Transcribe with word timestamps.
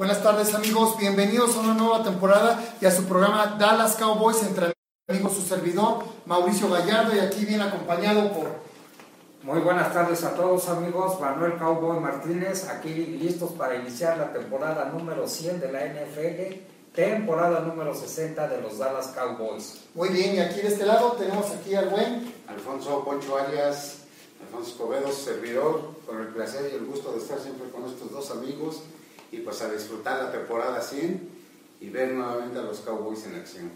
Buenas 0.00 0.22
tardes 0.22 0.54
amigos, 0.54 0.96
bienvenidos 0.96 1.54
a 1.54 1.60
una 1.60 1.74
nueva 1.74 2.02
temporada 2.02 2.58
y 2.80 2.86
a 2.86 2.90
su 2.90 3.04
programa 3.04 3.58
Dallas 3.58 3.96
Cowboys 3.96 4.42
entre 4.44 4.72
amigos, 5.06 5.34
su 5.34 5.42
servidor 5.42 5.98
Mauricio 6.24 6.70
Gallardo 6.70 7.14
y 7.14 7.18
aquí 7.18 7.44
bien 7.44 7.60
acompañado 7.60 8.32
por... 8.32 8.46
Muy 9.42 9.60
buenas 9.60 9.92
tardes 9.92 10.24
a 10.24 10.34
todos 10.34 10.70
amigos, 10.70 11.20
Manuel 11.20 11.58
Cowboy 11.58 12.00
Martínez, 12.00 12.66
aquí 12.70 12.88
listos 12.94 13.52
para 13.52 13.76
iniciar 13.76 14.16
la 14.16 14.32
temporada 14.32 14.86
número 14.86 15.28
100 15.28 15.60
de 15.60 15.70
la 15.70 15.84
NFL, 15.84 16.94
temporada 16.94 17.60
número 17.60 17.94
60 17.94 18.48
de 18.48 18.62
los 18.62 18.78
Dallas 18.78 19.08
Cowboys. 19.08 19.82
Muy 19.94 20.08
bien, 20.08 20.34
y 20.34 20.38
aquí 20.38 20.62
de 20.62 20.68
este 20.68 20.86
lado 20.86 21.12
tenemos 21.12 21.50
aquí 21.50 21.74
al 21.74 21.90
buen... 21.90 22.32
Alfonso 22.48 23.04
Poncho 23.04 23.36
Arias, 23.36 23.98
Alfonso 24.40 24.70
Escobedo, 24.70 25.12
servidor, 25.12 25.90
con 26.06 26.22
el 26.22 26.28
placer 26.28 26.70
y 26.72 26.76
el 26.76 26.86
gusto 26.86 27.12
de 27.12 27.18
estar 27.18 27.38
siempre 27.38 27.68
con 27.68 27.84
estos 27.84 28.10
dos 28.10 28.30
amigos 28.30 28.80
y 29.32 29.38
pues 29.38 29.60
a 29.62 29.70
disfrutar 29.70 30.22
la 30.22 30.32
temporada 30.32 30.80
100 30.80 31.28
y 31.80 31.88
ver 31.90 32.12
nuevamente 32.12 32.58
a 32.58 32.62
los 32.62 32.78
Cowboys 32.80 33.24
en 33.26 33.36
acción. 33.36 33.70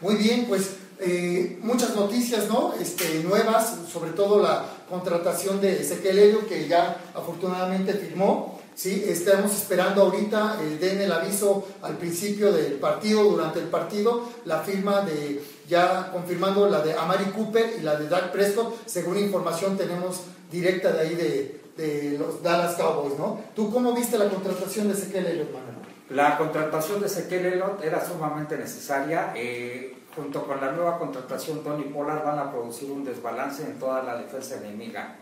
Muy 0.00 0.16
bien, 0.16 0.46
pues 0.46 0.76
eh, 0.98 1.58
muchas 1.62 1.94
noticias 1.94 2.48
¿no? 2.48 2.74
este, 2.80 3.22
nuevas, 3.22 3.76
sobre 3.90 4.12
todo 4.12 4.42
la 4.42 4.64
contratación 4.88 5.60
de 5.60 5.80
Ezequiel 5.80 6.18
Helio, 6.18 6.46
que 6.46 6.68
ya 6.68 6.96
afortunadamente 7.14 7.94
firmó. 7.94 8.60
¿sí? 8.74 9.04
Estamos 9.06 9.52
esperando 9.54 10.02
ahorita, 10.02 10.58
eh, 10.62 10.78
den 10.78 11.00
el 11.00 11.12
aviso 11.12 11.66
al 11.82 11.96
principio 11.96 12.52
del 12.52 12.74
partido, 12.74 13.24
durante 13.24 13.58
el 13.58 13.66
partido, 13.66 14.28
la 14.44 14.60
firma 14.60 15.00
de, 15.00 15.42
ya 15.68 16.10
confirmando 16.12 16.68
la 16.68 16.80
de 16.82 16.94
Amari 16.94 17.26
Cooper 17.26 17.76
y 17.78 17.82
la 17.82 17.96
de 17.96 18.08
Dak 18.08 18.32
Prescott, 18.32 18.86
según 18.86 19.18
información 19.18 19.76
tenemos 19.76 20.20
directa 20.50 20.92
de 20.92 21.00
ahí 21.00 21.14
de, 21.14 21.65
de 21.76 22.16
los 22.18 22.42
Dallas 22.42 22.74
Cowboys, 22.76 23.18
¿no? 23.18 23.40
¿Tú 23.54 23.70
cómo 23.70 23.92
viste 23.92 24.18
la 24.18 24.28
contratación 24.28 24.88
de 24.88 24.94
Ezequiel 24.94 25.26
Elliott, 25.26 25.52
Manuel? 25.52 25.76
La 26.10 26.38
contratación 26.38 27.00
de 27.00 27.06
Ezequiel 27.06 27.46
Elliott 27.46 27.84
era 27.84 28.04
sumamente 28.04 28.56
necesaria. 28.56 29.32
Eh, 29.34 29.96
junto 30.14 30.46
con 30.46 30.60
la 30.60 30.72
nueva 30.72 30.98
contratación, 30.98 31.62
Tony 31.62 31.84
Pollard 31.84 32.24
van 32.24 32.38
a 32.38 32.50
producir 32.50 32.90
un 32.90 33.04
desbalance 33.04 33.64
en 33.64 33.78
toda 33.78 34.02
la 34.02 34.16
defensa 34.16 34.56
enemiga. 34.56 35.16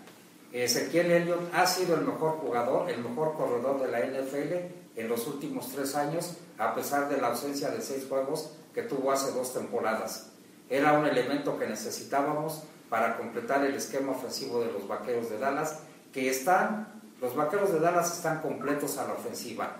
Ezequiel 0.52 1.10
Elliott 1.10 1.52
ha 1.52 1.66
sido 1.66 1.96
el 1.96 2.02
mejor 2.02 2.38
jugador, 2.38 2.88
el 2.88 3.02
mejor 3.02 3.34
corredor 3.34 3.80
de 3.80 3.90
la 3.90 4.00
NFL 4.00 4.54
en 4.94 5.08
los 5.08 5.26
últimos 5.26 5.68
tres 5.70 5.96
años, 5.96 6.34
a 6.58 6.74
pesar 6.74 7.08
de 7.08 7.20
la 7.20 7.28
ausencia 7.28 7.70
de 7.70 7.80
seis 7.80 8.06
juegos 8.08 8.52
que 8.72 8.82
tuvo 8.82 9.10
hace 9.10 9.32
dos 9.32 9.52
temporadas. 9.52 10.30
Era 10.70 10.92
un 10.92 11.06
elemento 11.06 11.58
que 11.58 11.66
necesitábamos 11.66 12.62
para 12.88 13.16
completar 13.16 13.64
el 13.64 13.74
esquema 13.74 14.12
ofensivo 14.12 14.60
de 14.60 14.70
los 14.70 14.86
Vaqueros 14.86 15.28
de 15.28 15.38
Dallas 15.38 15.80
que 16.14 16.30
están, 16.30 16.86
los 17.20 17.34
vaqueros 17.34 17.72
de 17.72 17.80
Dallas 17.80 18.16
están 18.16 18.40
completos 18.40 18.96
a 18.98 19.06
la 19.06 19.14
ofensiva. 19.14 19.76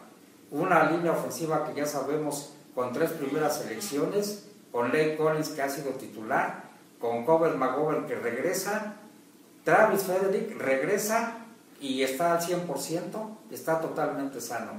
Una 0.51 0.91
línea 0.91 1.13
ofensiva 1.13 1.65
que 1.65 1.81
ya 1.81 1.87
sabemos 1.87 2.53
con 2.75 2.93
tres 2.93 3.13
primeras 3.13 3.59
selecciones, 3.59 4.49
con 4.73 4.89
Lane 4.89 5.17
Collins 5.17 5.51
que 5.51 5.63
ha 5.63 5.69
sido 5.69 5.91
titular, 5.93 6.65
con 6.99 7.25
Cover 7.25 7.55
McGovern 7.55 8.07
que 8.07 8.17
regresa, 8.17 8.97
Travis 9.63 10.03
Frederick 10.03 10.61
regresa 10.61 11.39
y 11.81 12.03
está 12.03 12.33
al 12.33 12.41
100%, 12.41 13.37
está 13.53 13.81
totalmente 13.81 14.41
sano. 14.41 14.73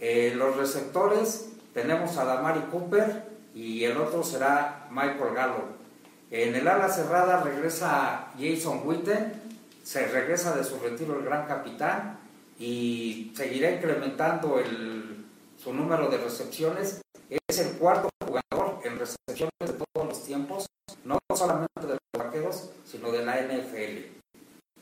Eh, 0.00 0.34
los 0.36 0.56
receptores 0.56 1.50
tenemos 1.72 2.16
a 2.18 2.24
Damari 2.24 2.62
Cooper 2.72 3.24
y 3.54 3.84
el 3.84 3.96
otro 3.96 4.24
será 4.24 4.88
Michael 4.90 5.34
Gallo. 5.34 5.78
En 6.30 6.54
el 6.56 6.66
ala 6.66 6.88
cerrada 6.88 7.42
regresa 7.42 8.32
Jason 8.38 8.82
Witten 8.84 9.47
se 9.88 10.06
regresa 10.06 10.54
de 10.54 10.64
su 10.64 10.78
retiro 10.78 11.18
el 11.18 11.24
gran 11.24 11.46
capitán 11.46 12.20
y 12.58 13.32
seguirá 13.34 13.70
incrementando 13.70 14.58
el, 14.58 15.24
su 15.56 15.72
número 15.72 16.10
de 16.10 16.18
recepciones. 16.18 17.00
Es 17.30 17.58
el 17.58 17.78
cuarto 17.78 18.10
jugador 18.22 18.80
en 18.84 18.98
recepciones 18.98 19.54
de 19.60 19.72
todos 19.72 20.08
los 20.08 20.22
tiempos, 20.26 20.66
no 21.04 21.18
solamente 21.34 21.86
de 21.86 21.94
los 21.94 22.22
vaqueros, 22.22 22.70
sino 22.84 23.10
de 23.10 23.24
la 23.24 23.40
NFL. 23.40 24.12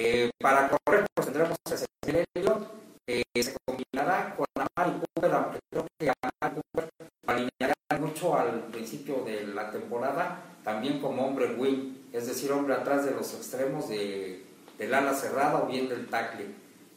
Eh, 0.00 0.30
para 0.40 0.68
correr, 0.68 1.06
pues 1.14 1.26
tendremos 1.28 1.56
ese 1.70 1.86
Elliott, 2.34 2.68
eh, 3.06 3.22
se 3.40 3.54
combinará 3.64 4.34
con 4.34 4.46
Amari 4.56 4.98
Cooper, 4.98 5.32
aunque 5.34 5.58
creo 5.70 5.86
que 6.00 6.12
Amari 6.20 6.60
Cooper 6.60 6.90
alineará 7.28 7.74
mucho 8.00 8.36
al 8.36 8.64
principio 8.72 9.22
de 9.24 9.46
la 9.46 9.70
temporada, 9.70 10.42
también 10.64 11.00
como 11.00 11.24
hombre 11.24 11.54
wing, 11.54 12.08
es 12.12 12.26
decir, 12.26 12.50
hombre 12.50 12.74
atrás 12.74 13.04
de 13.04 13.12
los 13.12 13.32
extremos 13.34 13.88
de 13.88 14.55
del 14.78 14.94
ala 14.94 15.14
cerrada 15.14 15.62
o 15.62 15.66
bien 15.66 15.88
del 15.88 16.06
tackle. 16.06 16.46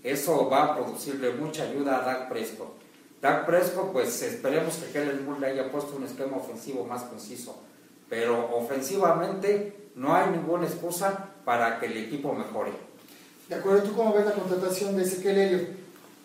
Eso 0.03 0.49
va 0.49 0.63
a 0.63 0.75
producirle 0.75 1.33
mucha 1.33 1.63
ayuda 1.63 1.97
a 1.97 2.05
Dak 2.05 2.29
Prescott. 2.29 2.79
Dak 3.21 3.45
Prescott, 3.45 3.91
pues 3.91 4.21
esperemos 4.21 4.75
que 4.75 4.91
Kellen 4.91 5.25
Moore 5.25 5.41
le 5.41 5.47
haya 5.47 5.71
puesto 5.71 5.95
un 5.95 6.03
esquema 6.03 6.37
ofensivo 6.37 6.85
más 6.85 7.03
conciso. 7.03 7.61
Pero 8.09 8.55
ofensivamente 8.55 9.89
no 9.95 10.15
hay 10.15 10.31
ninguna 10.31 10.65
excusa 10.65 11.31
para 11.43 11.79
que 11.79 11.87
el 11.87 11.97
equipo 11.97 12.33
mejore. 12.33 12.71
De 13.49 13.55
acuerdo, 13.55 13.83
¿tú 13.83 13.95
cómo 13.95 14.13
ves 14.13 14.25
la 14.25 14.33
contratación 14.33 14.95
de 14.95 15.03
Ezequiel 15.03 15.37
Helio? 15.37 15.67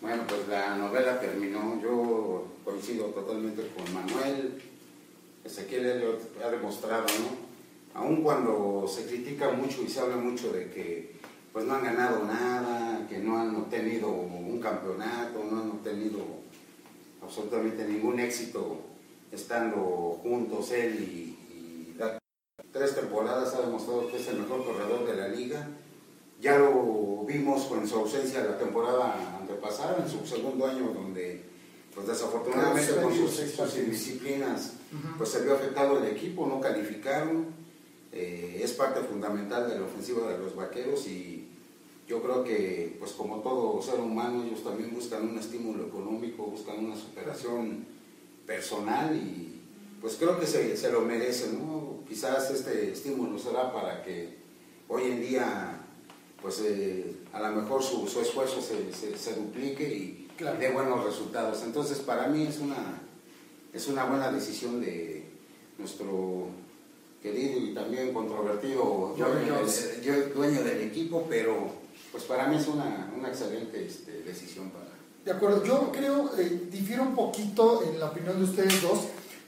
Bueno, 0.01 0.23
pues 0.27 0.47
la 0.47 0.77
novela 0.77 1.19
terminó. 1.19 1.81
Yo 1.81 2.45
coincido 2.63 3.07
totalmente 3.07 3.67
con 3.75 3.93
Manuel. 3.93 4.61
Ezequiel 5.43 5.85
Helio 5.85 6.17
ha 6.43 6.49
demostrado, 6.49 7.05
¿no? 7.19 7.99
Aun 7.99 8.23
cuando 8.23 8.85
se 8.87 9.05
critica 9.05 9.51
mucho 9.51 9.81
y 9.81 9.89
se 9.89 9.99
habla 9.99 10.17
mucho 10.17 10.51
de 10.51 10.69
que 10.69 11.14
pues 11.55 11.65
no 11.65 11.75
han 11.75 11.85
ganado 11.85 12.25
nada, 12.25 13.07
que 13.07 13.19
no 13.19 13.39
han 13.39 13.55
obtenido 13.55 14.09
un 14.09 14.59
campeonato, 14.59 15.41
no 15.49 15.61
han 15.61 15.69
obtenido 15.69 16.19
absolutamente 17.23 17.87
ningún 17.87 18.19
éxito 18.19 18.81
estando 19.31 20.19
juntos 20.21 20.69
él 20.71 20.99
y, 20.99 21.95
tres 22.73 22.93
temporadas 22.93 23.53
ha 23.53 23.61
demostrado 23.61 24.09
que 24.09 24.17
es 24.17 24.27
el 24.27 24.39
mejor 24.39 24.65
corredor 24.65 25.07
de 25.07 25.15
la 25.15 25.29
liga. 25.29 25.65
Ya 26.41 26.57
lo 26.57 27.23
vimos 27.25 27.63
con 27.67 27.87
su 27.87 27.99
ausencia 27.99 28.43
la 28.43 28.57
temporada 28.57 29.37
antepasada, 29.39 30.03
en 30.03 30.09
su 30.09 30.27
segundo 30.27 30.67
año, 30.67 30.91
donde 30.93 31.41
pues 31.93 32.05
desafortunadamente 32.05 32.95
con 33.01 33.15
sus, 33.15 33.31
sus 33.33 33.77
indisciplinas 33.77 34.73
pues 35.17 35.29
se 35.29 35.41
vio 35.41 35.53
afectado 35.53 35.99
el 35.99 36.07
equipo, 36.11 36.45
no 36.47 36.59
calificaron. 36.59 37.45
Eh, 38.11 38.61
es 38.63 38.71
parte 38.71 39.01
fundamental 39.01 39.69
de 39.69 39.77
la 39.77 39.85
ofensiva 39.85 40.29
de 40.29 40.37
los 40.37 40.55
vaqueros 40.55 41.05
y 41.07 41.34
yo 42.07 42.21
creo 42.21 42.43
que, 42.43 42.95
pues 42.99 43.13
como 43.13 43.39
todo 43.39 43.81
ser 43.81 43.99
humano, 43.99 44.43
ellos 44.43 44.63
también 44.63 44.93
buscan 44.93 45.27
un 45.27 45.39
estímulo 45.39 45.87
económico, 45.87 46.43
buscan 46.43 46.85
una 46.85 46.95
superación 46.95 47.85
personal 48.45 49.15
y 49.15 49.61
pues 50.01 50.15
creo 50.17 50.39
que 50.39 50.45
se, 50.45 50.77
se 50.77 50.91
lo 50.91 51.01
merecen, 51.01 51.59
¿no? 51.59 52.03
Quizás 52.07 52.51
este 52.51 52.91
estímulo 52.91 53.39
será 53.39 53.73
para 53.73 54.03
que 54.03 54.35
hoy 54.87 55.03
en 55.03 55.21
día, 55.21 55.81
pues 56.41 56.61
eh, 56.63 57.15
a 57.33 57.39
lo 57.39 57.61
mejor 57.61 57.81
su, 57.81 58.07
su 58.07 58.21
esfuerzo 58.21 58.61
se, 58.61 59.17
se, 59.17 59.33
duplique 59.33 59.83
y 59.83 60.27
dé 60.59 60.71
buenos 60.71 61.03
resultados. 61.03 61.63
Entonces, 61.63 61.97
para 61.99 62.27
mí 62.27 62.43
es 62.43 62.59
una, 62.59 63.01
es 63.73 63.87
una 63.87 64.05
buena 64.05 64.31
decisión 64.31 64.79
de 64.79 65.23
nuestro 65.79 66.49
querido 67.23 67.59
y 67.59 67.73
también 67.73 68.13
controvertido 68.13 69.15
dueño 70.35 70.63
del 70.63 70.81
equipo, 70.81 71.25
pero 71.27 71.84
pues 72.15 72.23
para 72.23 72.47
mí 72.47 72.55
es 72.55 72.65
una, 72.67 73.11
una 73.13 73.27
excelente 73.27 73.85
este, 73.85 74.21
decisión 74.21 74.69
para... 74.69 74.85
De 75.25 75.31
acuerdo, 75.33 75.65
yo 75.65 75.91
creo, 75.91 76.31
eh, 76.37 76.69
difiero 76.71 77.03
un 77.03 77.13
poquito 77.13 77.83
en 77.83 77.99
la 77.99 78.05
opinión 78.05 78.37
de 78.37 78.45
ustedes 78.45 78.81
dos. 78.81 78.99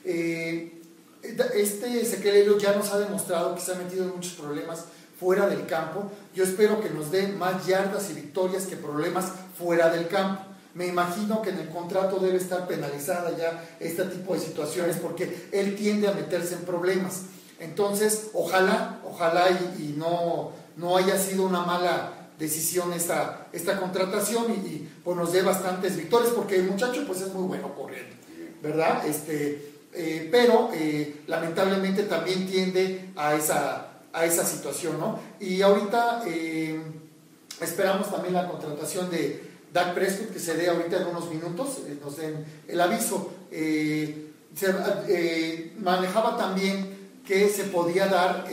Eh, 0.04 0.82
este 1.22 2.02
Ezequiel 2.02 2.58
ya 2.58 2.74
nos 2.74 2.92
ha 2.92 2.98
demostrado 2.98 3.54
que 3.54 3.62
se 3.62 3.72
ha 3.72 3.76
metido 3.76 4.04
en 4.04 4.10
muchos 4.10 4.34
problemas 4.34 4.84
fuera 5.18 5.48
del 5.48 5.64
campo. 5.64 6.10
Yo 6.34 6.44
espero 6.44 6.82
que 6.82 6.90
nos 6.90 7.10
dé 7.10 7.28
más 7.28 7.66
yardas 7.66 8.10
y 8.10 8.12
victorias 8.12 8.66
que 8.66 8.76
problemas 8.76 9.32
fuera 9.56 9.88
del 9.88 10.06
campo. 10.08 10.42
Me 10.74 10.88
imagino 10.88 11.40
que 11.40 11.48
en 11.48 11.60
el 11.60 11.70
contrato 11.70 12.18
debe 12.18 12.36
estar 12.36 12.68
penalizada 12.68 13.34
ya 13.34 13.64
este 13.80 14.04
tipo 14.04 14.34
de 14.34 14.40
situaciones 14.40 14.98
porque 14.98 15.48
él 15.52 15.74
tiende 15.74 16.06
a 16.06 16.12
meterse 16.12 16.52
en 16.52 16.66
problemas. 16.66 17.22
Entonces, 17.60 18.28
ojalá, 18.34 19.00
ojalá 19.06 19.48
y, 19.78 19.94
no, 19.96 20.52
no 20.76 20.98
haya 20.98 21.18
sido 21.18 21.44
una 21.44 21.62
mala 21.62 22.17
decisión 22.38 22.92
esta, 22.92 23.48
esta 23.52 23.78
contratación 23.78 24.52
y, 24.52 24.88
pues 25.02 25.16
nos 25.16 25.32
dé 25.32 25.42
bastantes 25.42 25.96
victorias 25.96 26.32
porque 26.34 26.56
el 26.56 26.70
muchacho 26.70 27.04
pues 27.06 27.20
es 27.20 27.34
muy 27.34 27.46
bueno 27.46 27.74
corriendo, 27.74 28.14
¿verdad? 28.62 29.06
Este, 29.06 29.72
eh, 29.92 30.28
pero 30.30 30.70
eh, 30.72 31.22
lamentablemente 31.26 32.04
también 32.04 32.46
tiende 32.46 33.10
a 33.16 33.34
esa, 33.34 33.88
a 34.12 34.24
esa 34.24 34.44
situación, 34.44 35.00
¿no? 35.00 35.18
Y 35.40 35.62
ahorita 35.62 36.22
eh, 36.26 36.80
esperamos 37.60 38.10
también 38.10 38.34
la 38.34 38.48
contratación 38.48 39.10
de 39.10 39.48
Dak 39.72 39.94
Prescott 39.94 40.32
que 40.32 40.38
se 40.38 40.54
dé 40.54 40.68
ahorita 40.68 40.98
en 40.98 41.08
unos 41.08 41.28
minutos, 41.30 41.78
nos 42.02 42.16
den 42.16 42.44
el 42.68 42.80
aviso. 42.80 43.32
se 43.50 44.28
manejaba 45.78 46.36
también 46.36 46.96
que 47.26 47.48
se 47.48 47.64
podía 47.64 48.06
dar, 48.06 48.46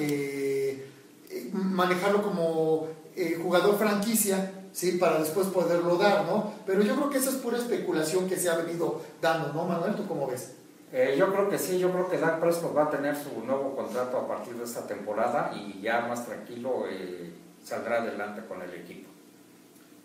manejarlo 1.53 2.21
como 2.21 2.94
eh, 3.15 3.39
jugador 3.41 3.77
franquicia 3.77 4.51
¿sí? 4.75 4.93
Para 4.93 5.19
después 5.19 5.47
poderlo 5.47 5.95
dar, 5.95 6.25
¿no? 6.25 6.53
Pero 6.65 6.83
yo 6.83 6.95
creo 6.95 7.09
que 7.09 7.17
esa 7.17 7.29
es 7.29 7.37
pura 7.37 7.57
especulación 7.57 8.27
que 8.27 8.37
se 8.37 8.49
ha 8.49 8.57
venido 8.57 9.01
dando, 9.21 9.53
¿no, 9.53 9.65
Manuel? 9.65 9.95
¿Tú 9.95 10.05
cómo 10.05 10.27
ves? 10.27 10.51
Eh, 10.91 11.15
yo 11.17 11.31
creo 11.31 11.49
que 11.49 11.57
sí, 11.57 11.79
yo 11.79 11.91
creo 11.91 12.09
que 12.09 12.17
Dak 12.17 12.39
Prescott 12.39 12.75
va 12.75 12.83
a 12.83 12.89
tener 12.89 13.15
su 13.15 13.43
nuevo 13.45 13.75
contrato 13.75 14.17
a 14.17 14.27
partir 14.27 14.53
de 14.55 14.65
esta 14.65 14.85
temporada 14.85 15.51
y 15.55 15.81
ya 15.81 16.01
más 16.01 16.25
tranquilo 16.25 16.85
eh, 16.89 17.31
saldrá 17.63 18.01
adelante 18.01 18.41
con 18.47 18.61
el 18.61 18.73
equipo. 18.73 19.09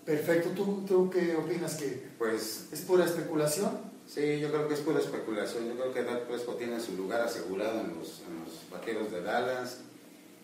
Perfecto, 0.05 0.51
¿Tú, 0.51 0.85
¿tú 0.87 1.11
qué 1.11 1.37
opinas? 1.37 1.75
¿Que 1.75 2.09
pues, 2.17 2.69
es 2.73 2.81
pura 2.83 3.05
especulación? 3.05 3.91
Sí, 4.09 4.41
yo 4.41 4.51
creo 4.51 4.67
que 4.67 4.75
es 4.75 4.81
pura 4.81 4.99
especulación. 4.99 5.69
Yo 5.69 5.75
creo 5.75 5.93
que 5.93 6.03
Dak 6.03 6.23
Prescott 6.23 6.59
tiene 6.59 6.81
su 6.81 6.97
lugar 6.97 7.21
asegurado 7.21 7.81
en 7.81 7.99
los, 7.99 8.23
en 8.27 8.45
los 8.45 8.71
vaqueros 8.71 9.12
de 9.12 9.23
Dallas. 9.23 9.79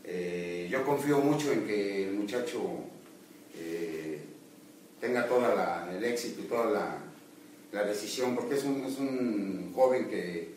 Eh, 0.07 0.69
yo 0.71 0.85
confío 0.85 1.19
mucho 1.19 1.53
en 1.53 1.67
que 1.67 2.09
el 2.09 2.15
muchacho 2.15 2.61
eh, 3.59 4.21
tenga 5.01 5.27
todo 5.27 5.45
el 5.91 6.05
éxito 6.05 6.43
y 6.43 6.45
toda 6.45 6.71
la, 6.71 7.03
decisión, 7.85 8.35
porque 8.35 8.55
es 8.55 8.65
un, 8.65 8.85
es 8.85 8.99
un 8.99 9.71
joven 9.75 10.09
que, 10.09 10.55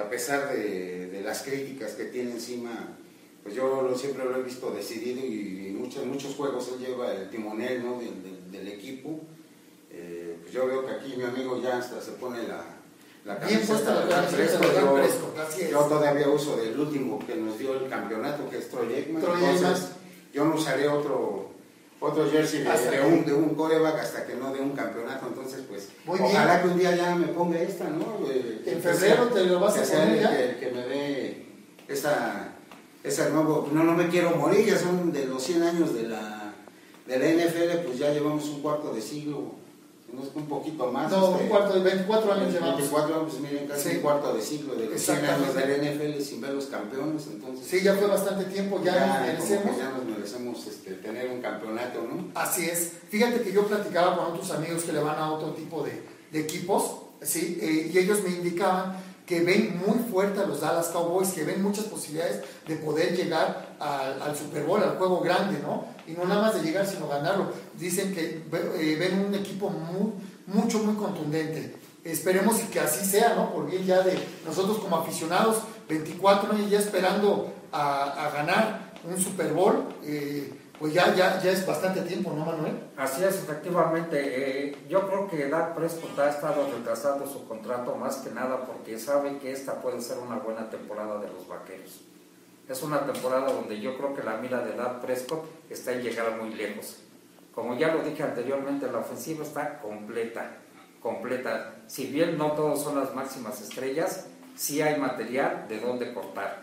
a 0.00 0.08
pesar 0.08 0.50
de, 0.50 1.20
las 1.22 1.42
críticas 1.42 1.92
que 1.92 2.04
tiene 2.04 2.32
encima, 2.32 2.96
pues 3.42 3.54
yo 3.54 3.82
lo, 3.82 3.96
siempre 3.98 4.24
lo 4.24 4.38
he 4.38 4.42
visto 4.42 4.70
decidido 4.70 5.24
y 5.24 5.68
en 5.68 5.78
muchos, 5.78 6.06
muchos 6.06 6.34
juegos 6.34 6.70
él 6.72 6.86
lleva 6.86 7.12
el 7.12 7.28
timonel 7.28 7.82
¿no? 7.84 8.00
del, 8.50 8.68
equipo. 8.68 9.20
Eh, 9.90 10.38
pues 10.40 10.52
yo 10.52 10.66
veo 10.66 10.86
que 10.86 10.92
aquí 10.92 11.14
mi 11.16 11.24
amigo 11.24 11.60
ya 11.62 11.76
hasta 11.78 12.00
se 12.00 12.12
pone 12.12 12.48
la, 12.48 12.64
la 13.24 13.38
camiseta 13.38 14.04
la 14.04 14.22
fresco, 14.24 14.62
yo, 14.62 14.96
fresco, 14.96 15.34
yo, 15.70 15.78
todavía 15.80 16.28
uso 16.28 16.56
del 16.56 16.78
último 16.78 17.18
que 17.26 17.36
nos 17.36 17.58
dio 17.58 17.74
el 17.74 17.88
campeonato, 17.88 18.48
que 18.50 18.58
es 18.58 18.68
Troy 18.68 18.92
Aikman. 18.94 19.22
Entonces, 19.22 19.88
yo 20.32 20.44
no 20.44 20.54
usaré 20.54 20.88
otro 20.88 21.54
otro 22.00 22.30
jersey 22.30 22.62
de, 22.62 22.90
de, 22.90 23.00
un, 23.02 23.24
de 23.24 23.32
un 23.32 23.54
coreback 23.54 23.98
hasta 24.00 24.26
que 24.26 24.34
no 24.34 24.52
de 24.52 24.60
un 24.60 24.72
campeonato. 24.72 25.26
Entonces, 25.26 25.62
pues, 25.66 25.88
Muy 26.04 26.20
ojalá 26.20 26.56
bien. 26.56 26.62
que 26.62 26.68
un 26.74 26.78
día 26.78 26.96
ya 26.96 27.14
me 27.14 27.28
ponga 27.28 27.58
esta, 27.60 27.88
¿no? 27.88 28.18
Eh, 28.30 28.62
En 28.66 28.82
febrero 28.82 29.28
te 29.28 29.44
lo 29.44 29.60
vas 29.60 29.78
a 29.78 29.82
poner 29.82 30.20
ya. 30.20 30.30
Que, 30.36 30.56
que 30.58 30.70
me 30.72 30.82
dé 30.82 31.46
esa, 31.88 32.52
esa 33.02 33.28
nuevo. 33.30 33.68
No, 33.72 33.84
no 33.84 33.94
me 33.94 34.08
quiero 34.08 34.36
morir, 34.36 34.66
ya 34.66 34.78
son 34.78 35.12
de 35.12 35.24
los 35.24 35.42
100 35.42 35.62
años 35.62 35.94
de 35.94 36.02
la, 36.08 36.52
de 37.06 37.18
la 37.18 37.44
NFL, 37.46 37.86
pues 37.86 37.98
ya 37.98 38.10
llevamos 38.12 38.44
un 38.50 38.60
cuarto 38.60 38.92
de 38.92 39.00
siglo. 39.00 39.54
Un 40.34 40.46
poquito 40.46 40.90
más. 40.92 41.10
No, 41.10 41.30
este, 41.32 41.42
un 41.44 41.48
cuarto 41.48 41.74
de 41.74 41.80
24 41.82 42.32
años 42.32 42.52
llevamos. 42.52 42.76
24 42.76 43.20
años, 43.20 43.40
miren, 43.40 43.66
casi 43.66 43.88
Sí. 43.90 43.96
un 43.96 44.02
cuarto 44.02 44.34
de 44.34 44.40
siglo 44.42 44.74
de 44.74 44.86
los 44.86 45.00
100 45.00 45.16
años 45.18 45.30
Exactamente. 45.48 45.70
de 45.72 45.78
la 45.78 46.06
NFL 46.14 46.22
sin 46.24 46.40
ver 46.40 46.50
los 46.54 46.66
campeones. 46.66 47.26
Entonces, 47.26 47.66
Sí, 47.66 47.80
ya 47.82 47.94
fue 47.94 48.06
bastante 48.06 48.44
tiempo, 48.46 48.80
ya, 48.82 48.92
nos 48.92 49.08
como 49.16 49.26
merecemos. 49.26 49.78
ya 49.78 49.90
nos 49.90 50.04
merecemos 50.04 50.66
este, 50.66 50.90
tener 50.94 51.30
un 51.30 51.40
campeonato, 51.40 52.00
¿no? 52.02 52.28
Así 52.34 52.64
es. 52.66 52.92
Fíjate 53.08 53.42
que 53.42 53.52
yo 53.52 53.66
platicaba 53.66 54.16
con 54.16 54.26
otros 54.32 54.50
amigos 54.50 54.82
que 54.84 54.92
le 54.92 55.00
van 55.00 55.18
a 55.18 55.32
otro 55.32 55.52
tipo 55.52 55.82
de, 55.82 56.02
de 56.32 56.40
equipos, 56.40 56.96
¿sí? 57.22 57.58
Eh, 57.60 57.90
y 57.92 57.98
ellos 57.98 58.22
me 58.22 58.30
indicaban 58.30 58.96
que 59.26 59.40
ven 59.40 59.78
muy 59.78 59.98
fuerte 60.10 60.40
a 60.40 60.46
los 60.46 60.60
Dallas 60.60 60.88
Cowboys, 60.88 61.30
que 61.30 61.44
ven 61.44 61.62
muchas 61.62 61.86
posibilidades 61.86 62.42
de 62.68 62.76
poder 62.76 63.16
llegar 63.16 63.74
al, 63.80 64.20
al 64.20 64.36
Super 64.36 64.64
Bowl, 64.64 64.82
al 64.82 64.98
juego 64.98 65.20
grande, 65.20 65.58
¿no? 65.60 65.86
Y 66.06 66.12
no 66.12 66.24
nada 66.24 66.42
más 66.42 66.54
de 66.54 66.62
llegar, 66.62 66.86
sino 66.86 67.08
ganarlo. 67.08 67.52
Dicen 67.78 68.14
que 68.14 68.42
eh, 68.52 68.96
ven 68.98 69.24
un 69.26 69.34
equipo 69.34 69.70
muy, 69.70 70.12
mucho, 70.46 70.78
muy 70.80 70.94
contundente. 70.96 71.76
Esperemos 72.04 72.56
que 72.58 72.80
así 72.80 73.04
sea, 73.04 73.34
¿no? 73.34 73.52
Por 73.52 73.70
bien 73.70 73.84
ya 73.84 74.02
de 74.02 74.18
nosotros 74.44 74.78
como 74.78 74.96
aficionados, 74.96 75.62
24 75.88 76.52
años 76.52 76.70
ya 76.70 76.78
esperando 76.78 77.52
a, 77.72 78.26
a 78.26 78.30
ganar 78.30 78.92
un 79.04 79.18
Super 79.18 79.52
Bowl, 79.52 79.84
eh, 80.02 80.52
pues 80.78 80.92
ya, 80.92 81.14
ya, 81.14 81.40
ya 81.40 81.50
es 81.50 81.66
bastante 81.66 82.02
tiempo, 82.02 82.34
¿no, 82.36 82.44
Manuel? 82.44 82.78
Así 82.96 83.22
es, 83.22 83.36
efectivamente. 83.36 84.18
eh, 84.20 84.76
yo 84.88 85.06
creo 85.06 85.28
que 85.28 85.48
Dak 85.48 85.74
Prescott 85.74 86.18
ha 86.18 86.28
estado 86.28 86.68
retrasando 86.76 87.26
su 87.26 87.46
contrato 87.46 87.94
más 87.94 88.16
que 88.16 88.30
nada 88.30 88.66
porque 88.66 88.98
sabe 88.98 89.38
que 89.38 89.52
esta 89.52 89.80
puede 89.80 90.02
ser 90.02 90.18
una 90.18 90.36
buena 90.36 90.68
temporada 90.68 91.18
de 91.20 91.28
los 91.28 91.48
vaqueros. 91.48 92.00
Es 92.68 92.82
una 92.82 93.04
temporada 93.04 93.52
donde 93.52 93.78
yo 93.78 93.96
creo 93.96 94.14
que 94.14 94.22
la 94.22 94.38
mira 94.38 94.64
de 94.64 94.74
Dak 94.74 95.00
Prescott 95.00 95.44
está 95.68 95.92
en 95.92 96.02
llegar 96.02 96.40
muy 96.40 96.54
lejos. 96.54 96.98
Como 97.54 97.76
ya 97.76 97.94
lo 97.94 98.02
dije 98.02 98.22
anteriormente, 98.22 98.90
la 98.90 98.98
ofensiva 98.98 99.44
está 99.44 99.78
completa, 99.80 100.56
completa. 101.00 101.74
Si 101.86 102.06
bien 102.06 102.38
no 102.38 102.52
todos 102.52 102.82
son 102.82 102.98
las 102.98 103.14
máximas 103.14 103.60
estrellas, 103.60 104.26
sí 104.56 104.80
hay 104.80 104.98
material 104.98 105.66
de 105.68 105.78
donde 105.78 106.14
cortar. 106.14 106.62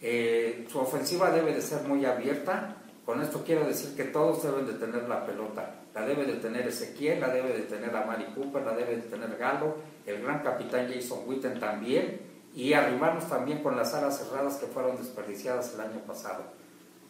Eh, 0.00 0.66
su 0.70 0.78
ofensiva 0.78 1.30
debe 1.30 1.52
de 1.52 1.60
ser 1.60 1.82
muy 1.82 2.04
abierta. 2.04 2.76
Con 3.04 3.20
esto 3.20 3.42
quiero 3.44 3.66
decir 3.66 3.96
que 3.96 4.04
todos 4.04 4.44
deben 4.44 4.66
de 4.66 4.74
tener 4.74 5.08
la 5.08 5.26
pelota. 5.26 5.74
La 5.94 6.06
debe 6.06 6.24
de 6.24 6.34
tener 6.34 6.68
Ezequiel, 6.68 7.20
la 7.20 7.28
debe 7.28 7.52
de 7.52 7.62
tener 7.62 7.94
a 7.94 8.04
Mari 8.04 8.26
Cooper, 8.36 8.62
la 8.62 8.74
debe 8.74 8.96
de 8.96 9.02
tener 9.02 9.36
Galo, 9.36 9.78
el 10.06 10.22
gran 10.22 10.44
capitán 10.44 10.88
Jason 10.88 11.24
Witten 11.26 11.58
también, 11.58 12.20
y 12.54 12.72
arrimarnos 12.72 13.28
también 13.28 13.62
con 13.62 13.76
las 13.76 13.94
alas 13.94 14.18
cerradas 14.18 14.56
que 14.56 14.66
fueron 14.66 14.96
desperdiciadas 14.96 15.74
el 15.74 15.80
año 15.80 16.00
pasado. 16.06 16.44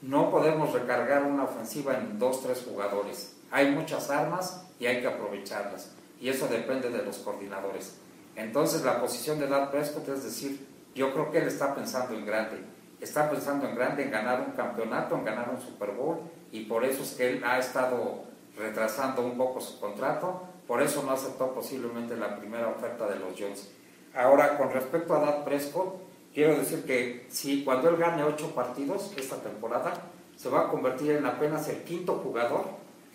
No 0.02 0.30
podemos 0.30 0.72
recargar 0.72 1.24
una 1.24 1.44
ofensiva 1.44 1.96
en 1.98 2.18
dos, 2.18 2.42
tres 2.42 2.64
jugadores. 2.66 3.36
Hay 3.50 3.70
muchas 3.70 4.10
armas 4.10 4.66
y 4.78 4.86
hay 4.86 5.00
que 5.00 5.08
aprovecharlas. 5.08 5.90
Y 6.20 6.28
eso 6.28 6.46
depende 6.48 6.90
de 6.90 7.02
los 7.02 7.18
coordinadores. 7.18 7.96
Entonces 8.36 8.82
la 8.82 9.00
posición 9.00 9.38
de 9.38 9.46
Dak 9.46 9.70
Prescott 9.70 10.08
es 10.08 10.24
decir, 10.24 10.66
yo 10.94 11.12
creo 11.12 11.30
que 11.30 11.38
él 11.38 11.48
está 11.48 11.74
pensando 11.74 12.14
en 12.14 12.26
grande. 12.26 12.64
Está 13.00 13.30
pensando 13.30 13.66
en 13.66 13.74
grande, 13.74 14.04
en 14.04 14.10
ganar 14.10 14.40
un 14.40 14.52
campeonato, 14.52 15.16
en 15.16 15.24
ganar 15.24 15.50
un 15.50 15.60
Super 15.60 15.92
Bowl. 15.92 16.20
Y 16.52 16.64
por 16.64 16.84
eso 16.84 17.02
es 17.02 17.12
que 17.12 17.30
él 17.30 17.44
ha 17.44 17.58
estado 17.58 18.24
retrasando 18.56 19.22
un 19.22 19.36
poco 19.36 19.60
su 19.60 19.80
contrato. 19.80 20.42
Por 20.66 20.82
eso 20.82 21.02
no 21.02 21.12
aceptó 21.12 21.52
posiblemente 21.52 22.16
la 22.16 22.36
primera 22.36 22.68
oferta 22.68 23.06
de 23.06 23.16
los 23.16 23.38
Jones. 23.38 23.70
Ahora, 24.14 24.58
con 24.58 24.72
respecto 24.72 25.14
a 25.14 25.20
Dak 25.20 25.44
Prescott, 25.44 25.96
quiero 26.34 26.56
decir 26.56 26.84
que 26.84 27.26
si 27.28 27.64
cuando 27.64 27.88
él 27.88 27.96
gane 27.96 28.24
ocho 28.24 28.54
partidos 28.54 29.12
esta 29.16 29.36
temporada, 29.36 29.92
se 30.36 30.48
va 30.48 30.62
a 30.62 30.68
convertir 30.68 31.12
en 31.12 31.26
apenas 31.26 31.68
el 31.68 31.82
quinto 31.82 32.14
jugador 32.14 32.64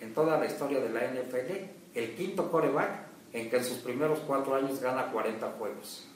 en 0.00 0.14
toda 0.14 0.38
la 0.38 0.46
historia 0.46 0.80
de 0.80 0.90
la 0.90 1.00
NFL, 1.00 1.52
el 1.94 2.14
quinto 2.14 2.50
coreback 2.50 3.06
en 3.32 3.50
que 3.50 3.56
en 3.56 3.64
sus 3.64 3.78
primeros 3.78 4.20
cuatro 4.20 4.54
años 4.54 4.80
gana 4.80 5.10
40 5.10 5.46
juegos. 5.58 6.06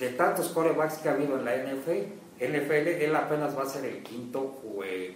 De 0.00 0.10
tantos 0.10 0.48
corebacks 0.48 0.98
que 0.98 1.08
ha 1.08 1.12
habido 1.12 1.36
en 1.38 1.44
la 1.44 1.56
NFL, 1.56 2.44
NFL 2.44 2.88
él 3.02 3.16
apenas 3.16 3.56
va 3.56 3.62
a 3.62 3.66
ser 3.66 3.84
el 3.84 4.02
quinto 4.02 4.62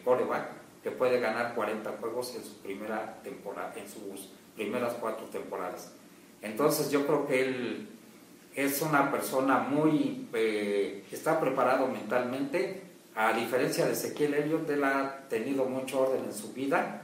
coreback 0.04 0.48
que 0.82 0.90
puede 0.90 1.20
ganar 1.20 1.54
40 1.54 1.90
juegos 2.00 2.34
en 2.34 2.44
su 2.44 2.58
primera 2.58 3.20
temporada, 3.22 3.72
en 3.76 3.88
sus 3.88 4.28
primeras 4.56 4.94
cuatro 4.94 5.26
temporadas. 5.26 5.92
Entonces 6.42 6.90
yo 6.90 7.06
creo 7.06 7.26
que 7.26 7.42
él 7.42 7.88
es 8.54 8.82
una 8.82 9.10
persona 9.10 9.58
muy, 9.58 10.28
eh, 10.34 11.04
está 11.10 11.40
preparado 11.40 11.86
mentalmente, 11.88 12.82
a 13.14 13.32
diferencia 13.32 13.86
de 13.86 13.92
Ezequiel 13.92 14.34
Elliott, 14.34 14.68
él 14.70 14.84
ha 14.84 15.28
tenido 15.28 15.64
mucho 15.66 16.00
orden 16.00 16.24
en 16.24 16.34
su 16.34 16.52
vida 16.52 17.02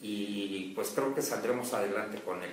y 0.00 0.72
pues 0.74 0.92
creo 0.94 1.14
que 1.14 1.22
saldremos 1.22 1.72
adelante 1.74 2.20
con 2.22 2.42
él. 2.42 2.50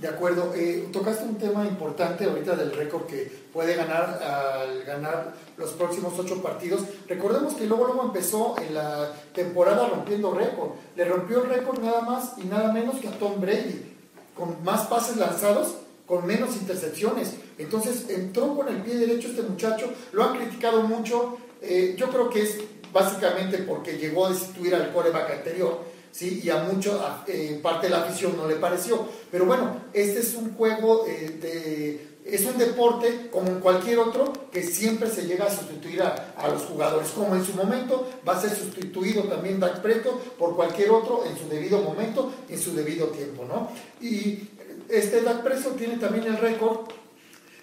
De 0.00 0.08
acuerdo, 0.08 0.54
eh, 0.54 0.88
tocaste 0.90 1.24
un 1.24 1.36
tema 1.36 1.66
importante 1.66 2.24
ahorita 2.24 2.56
del 2.56 2.72
récord 2.72 3.04
que 3.04 3.30
puede 3.52 3.76
ganar 3.76 4.18
al 4.22 4.82
ganar 4.84 5.34
los 5.58 5.72
próximos 5.72 6.18
ocho 6.18 6.40
partidos. 6.40 6.84
Recordemos 7.06 7.52
que 7.52 7.66
luego 7.66 7.84
luego 7.84 8.04
empezó 8.04 8.56
en 8.58 8.74
la 8.74 9.12
temporada 9.34 9.88
rompiendo 9.88 10.32
récord. 10.32 10.70
Le 10.96 11.04
rompió 11.04 11.44
el 11.44 11.50
récord 11.50 11.80
nada 11.80 12.00
más 12.00 12.32
y 12.38 12.44
nada 12.44 12.72
menos 12.72 12.96
que 12.96 13.08
a 13.08 13.18
Tom 13.18 13.42
Brady, 13.42 13.94
con 14.34 14.64
más 14.64 14.86
pases 14.86 15.18
lanzados, 15.18 15.76
con 16.06 16.26
menos 16.26 16.56
intercepciones. 16.56 17.34
Entonces 17.60 18.08
entró 18.08 18.54
con 18.56 18.68
el 18.68 18.82
pie 18.82 18.96
derecho 18.96 19.28
este 19.28 19.42
muchacho, 19.42 19.92
lo 20.12 20.24
han 20.24 20.36
criticado 20.36 20.82
mucho. 20.82 21.38
eh, 21.62 21.94
yo 21.96 22.08
creo 22.08 22.30
que 22.30 22.42
es 22.42 22.56
básicamente 22.92 23.58
porque 23.58 23.98
llegó 23.98 24.26
a 24.26 24.30
destituir 24.30 24.74
al 24.74 24.92
coreback 24.92 25.30
anterior. 25.30 25.90
¿sí? 26.12 26.40
y 26.42 26.50
a 26.50 26.64
mucho 26.64 27.00
a, 27.00 27.24
eh, 27.26 27.58
parte 27.62 27.86
de 27.86 27.92
la 27.92 28.02
afición 28.02 28.36
no 28.36 28.46
le 28.46 28.56
pareció. 28.56 29.06
Pero 29.30 29.46
bueno, 29.46 29.82
este 29.92 30.20
es 30.20 30.34
un 30.34 30.54
juego, 30.54 31.06
eh, 31.06 31.38
de, 31.40 32.10
es 32.24 32.44
un 32.44 32.58
deporte 32.58 33.28
como 33.30 33.48
en 33.48 33.60
cualquier 33.60 33.98
otro 33.98 34.32
que 34.52 34.62
siempre 34.62 35.08
se 35.08 35.26
llega 35.26 35.46
a 35.46 35.50
sustituir 35.50 36.02
a, 36.02 36.48
los 36.48 36.62
jugadores, 36.62 37.10
como 37.10 37.34
en 37.34 37.44
su 37.44 37.54
momento 37.54 38.08
va 38.26 38.36
a 38.36 38.40
ser 38.40 38.50
sustituido 38.50 39.24
también 39.24 39.60
Dak 39.60 39.80
Prescott 39.80 40.20
por 40.36 40.54
cualquier 40.54 40.90
otro 40.90 41.24
en 41.24 41.36
su 41.36 41.48
debido 41.48 41.80
momento, 41.80 42.32
en 42.48 42.58
su 42.58 42.74
debido 42.74 43.06
tiempo, 43.08 43.44
¿no? 43.44 43.70
Y 44.04 44.48
este 44.88 45.22
Dak 45.22 45.42
Prescott 45.42 45.76
tiene 45.76 45.96
también 45.96 46.26
el 46.26 46.36
récord 46.36 46.88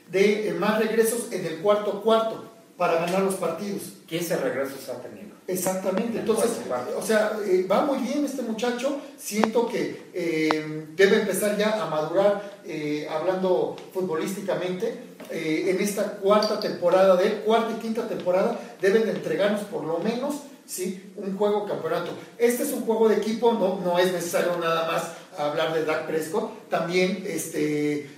de 0.09 0.49
eh, 0.49 0.53
más 0.53 0.79
regresos 0.79 1.31
en 1.31 1.45
el 1.45 1.59
cuarto 1.59 2.01
cuarto 2.01 2.43
para 2.77 2.95
ganar 3.05 3.23
los 3.23 3.35
partidos. 3.35 3.81
15 4.07 4.37
regresos 4.37 4.89
ha 4.89 5.01
tenido. 5.01 5.27
Exactamente, 5.47 6.19
entonces, 6.19 6.51
o 6.97 7.01
sea, 7.01 7.31
eh, 7.45 7.65
va 7.71 7.85
muy 7.85 7.99
bien 7.99 8.25
este 8.25 8.41
muchacho, 8.41 8.99
siento 9.17 9.69
que 9.69 10.09
eh, 10.13 10.87
debe 10.93 11.21
empezar 11.21 11.57
ya 11.57 11.81
a 11.81 11.89
madurar, 11.89 12.59
eh, 12.65 13.07
hablando 13.09 13.77
futbolísticamente, 13.93 15.07
en 15.29 15.81
esta 15.81 16.17
cuarta 16.17 16.57
temporada 16.59 17.17
de 17.17 17.27
él, 17.27 17.33
cuarta 17.45 17.75
y 17.77 17.81
quinta 17.81 18.07
temporada, 18.07 18.57
deben 18.79 19.03
de 19.03 19.11
entregarnos 19.11 19.61
por 19.61 19.83
lo 19.83 19.99
menos 19.99 20.35
¿sí? 20.65 21.11
Un 21.17 21.37
juego 21.37 21.65
campeonato. 21.65 22.11
Este 22.37 22.63
es 22.63 22.71
un 22.71 22.85
juego 22.85 23.09
de 23.09 23.15
equipo, 23.15 23.51
no, 23.53 23.81
no 23.83 23.99
es 23.99 24.13
necesario 24.13 24.57
nada 24.57 24.89
más 24.89 25.11
hablar 25.37 25.73
de 25.73 25.83
Dak 25.83 26.07
Prescott. 26.07 26.69
También, 26.69 27.25
este, 27.27 28.09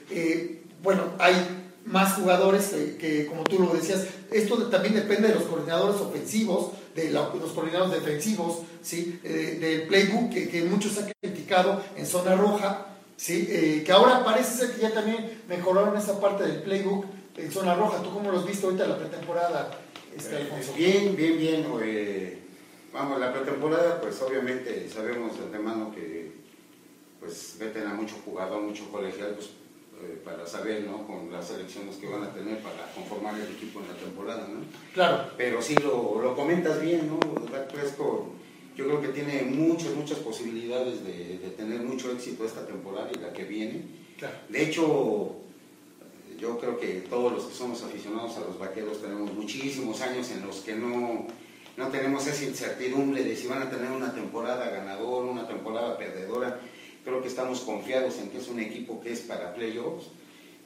bueno, 0.83 1.03
hay 1.17 1.58
más 1.85 2.13
jugadores 2.13 2.73
que, 2.99 3.25
como 3.27 3.43
tú 3.43 3.59
lo 3.59 3.73
decías, 3.73 4.07
esto 4.31 4.57
también 4.67 4.93
depende 4.93 5.29
de 5.29 5.35
los 5.35 5.43
coordinadores 5.43 5.99
ofensivos, 6.01 6.71
de 6.95 7.11
los 7.11 7.51
coordinadores 7.53 8.03
defensivos, 8.03 8.59
¿sí? 8.81 9.19
Eh, 9.23 9.57
del 9.59 9.87
playbook 9.87 10.31
que, 10.31 10.49
que, 10.49 10.63
muchos 10.63 10.97
han 10.97 11.11
criticado 11.21 11.81
en 11.95 12.05
zona 12.05 12.35
roja, 12.35 12.87
¿sí? 13.17 13.47
Eh, 13.49 13.83
que 13.85 13.91
ahora 13.91 14.23
parece 14.23 14.57
ser 14.57 14.75
que 14.75 14.81
ya 14.81 14.93
también 14.93 15.41
mejoraron 15.47 15.97
esa 15.97 16.19
parte 16.19 16.43
del 16.43 16.61
playbook 16.61 17.05
en 17.37 17.51
zona 17.51 17.75
roja. 17.75 18.03
¿Tú 18.03 18.13
cómo 18.13 18.31
lo 18.31 18.39
has 18.39 18.45
visto 18.45 18.67
ahorita 18.67 18.83
en 18.83 18.89
la 18.91 18.97
pretemporada, 18.97 19.71
este, 20.15 20.37
Alfonso? 20.37 20.73
Bien, 20.73 21.15
bien, 21.15 21.37
bien. 21.37 21.65
vamos, 22.93 23.19
la 23.19 23.33
pretemporada, 23.33 24.01
pues 24.01 24.21
obviamente 24.21 24.89
sabemos 24.93 25.37
de 25.37 25.45
antemano 25.45 25.91
que 25.93 26.39
pues 27.19 27.57
meten 27.59 27.85
a 27.85 27.93
mucho 27.93 28.15
jugador, 28.23 28.61
mucho 28.61 28.89
colegial, 28.91 29.35
pues 29.35 29.49
eh, 30.01 30.21
para 30.23 30.45
saber, 30.47 30.83
¿no? 30.83 31.05
Con 31.05 31.31
las 31.31 31.51
elecciones 31.51 31.97
que 31.97 32.07
van 32.07 32.23
a 32.23 32.33
tener 32.33 32.59
para 32.59 32.91
conformar 32.93 33.35
el 33.35 33.51
equipo 33.51 33.81
en 33.81 33.87
la 33.87 33.95
temporada, 33.95 34.47
¿no? 34.47 34.61
Claro. 34.93 35.31
Pero 35.35 35.61
sí 35.61 35.75
lo, 35.75 36.21
lo 36.21 36.35
comentas 36.35 36.81
bien, 36.81 37.07
¿no? 37.07 37.19
Dak 37.51 37.73
yo 38.75 38.85
creo 38.85 39.01
que 39.01 39.09
tiene 39.09 39.41
muchas, 39.41 39.93
muchas 39.93 40.19
posibilidades 40.19 41.03
de, 41.03 41.39
de, 41.39 41.49
tener 41.49 41.81
mucho 41.81 42.13
éxito 42.13 42.45
esta 42.45 42.65
temporada 42.65 43.09
y 43.13 43.19
la 43.19 43.33
que 43.33 43.43
viene. 43.43 43.83
Claro. 44.17 44.35
De 44.47 44.63
hecho, 44.63 45.35
yo 46.39 46.57
creo 46.57 46.79
que 46.79 47.01
todos 47.09 47.33
los 47.33 47.43
que 47.45 47.53
somos 47.53 47.83
aficionados 47.83 48.37
a 48.37 48.41
los 48.41 48.57
vaqueros 48.57 49.01
tenemos 49.01 49.33
muchísimos 49.33 49.99
años 49.99 50.31
en 50.31 50.47
los 50.47 50.61
que 50.61 50.75
no, 50.75 51.27
no 51.75 51.87
tenemos 51.89 52.25
esa 52.25 52.45
incertidumbre 52.45 53.23
de 53.23 53.35
si 53.35 53.47
van 53.47 53.63
a 53.63 53.69
tener 53.69 53.91
una 53.91 54.13
temporada 54.13 54.69
ganadora, 54.69 55.29
una 55.29 55.47
temporada 55.47 55.97
perdedora 55.97 56.61
Creo 57.03 57.21
que 57.21 57.27
estamos 57.27 57.61
confiados 57.61 58.17
en 58.19 58.29
que 58.29 58.37
es 58.37 58.47
un 58.47 58.59
equipo 58.59 58.99
que 59.01 59.11
es 59.11 59.21
para 59.21 59.53
playoffs. 59.53 60.07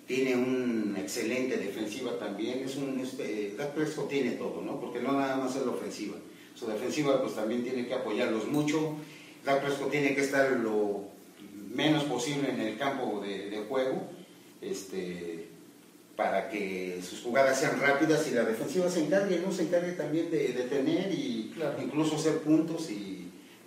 Tiene 0.08 0.36
una 0.36 1.00
excelente 1.00 1.58
defensiva 1.58 2.18
también. 2.20 2.60
Es 2.60 2.76
un, 2.76 3.00
este, 3.00 3.56
tiene 4.10 4.32
todo, 4.32 4.62
¿no? 4.62 4.80
Porque 4.80 5.00
no 5.00 5.14
nada 5.14 5.38
más 5.38 5.56
es 5.56 5.66
la 5.66 5.72
ofensiva. 5.72 6.16
Su 6.56 6.68
defensiva 6.68 7.22
pues 7.22 7.36
también 7.36 7.64
tiene 7.64 7.88
que 7.88 7.94
apoyarlos 7.94 8.48
mucho. 8.48 8.96
Dak 9.46 9.62
Prescott 9.62 9.92
tiene 9.92 10.16
que 10.16 10.22
estar 10.22 10.52
lo 10.52 11.02
menos 11.74 12.04
posible 12.04 12.50
en 12.50 12.62
el 12.62 12.78
campo 12.78 13.22
de, 13.22 13.64
juego. 13.68 14.08
Este, 14.62 15.48
para 16.16 16.50
que 16.50 17.02
sus 17.02 17.22
jugadas 17.22 17.60
sean 17.60 17.80
rápidas 17.80 18.28
y 18.30 18.36
la 18.36 18.44
defensiva 18.44 18.90
se 18.90 19.06
encargue, 19.06 19.40
¿no? 19.40 19.52
Se 19.52 19.64
encargue 19.64 19.94
también 19.94 20.30
de 20.30 20.50
detener 20.50 21.12
y 21.12 21.54
incluso 21.82 22.16
hacer 22.16 22.40
puntos 22.40 22.90
y 22.92 23.23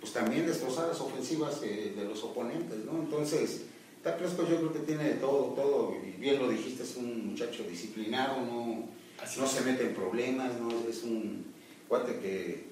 pues 0.07 0.23
también 0.23 0.47
destrozar 0.47 0.87
las 0.87 1.01
ofensivas 1.01 1.59
de 1.59 2.05
los 2.07 2.23
oponentes, 2.23 2.85
¿no? 2.85 2.93
Entonces, 2.99 3.63
Prescott 4.01 4.49
yo 4.49 4.57
creo 4.57 4.73
que 4.73 4.79
tiene 4.79 5.03
de 5.03 5.13
todo, 5.15 5.53
todo, 5.53 5.95
y 6.01 6.11
bien 6.11 6.39
lo 6.39 6.49
dijiste, 6.49 6.83
es 6.83 6.95
un 6.95 7.31
muchacho 7.31 7.63
disciplinado, 7.63 8.39
no, 8.39 8.87
no 9.37 9.47
se 9.47 9.61
mete 9.61 9.83
en 9.83 9.93
problemas, 9.93 10.57
¿no? 10.61 10.69
Es 10.89 11.03
un 11.03 11.45
cuate 11.89 12.19
que 12.19 12.67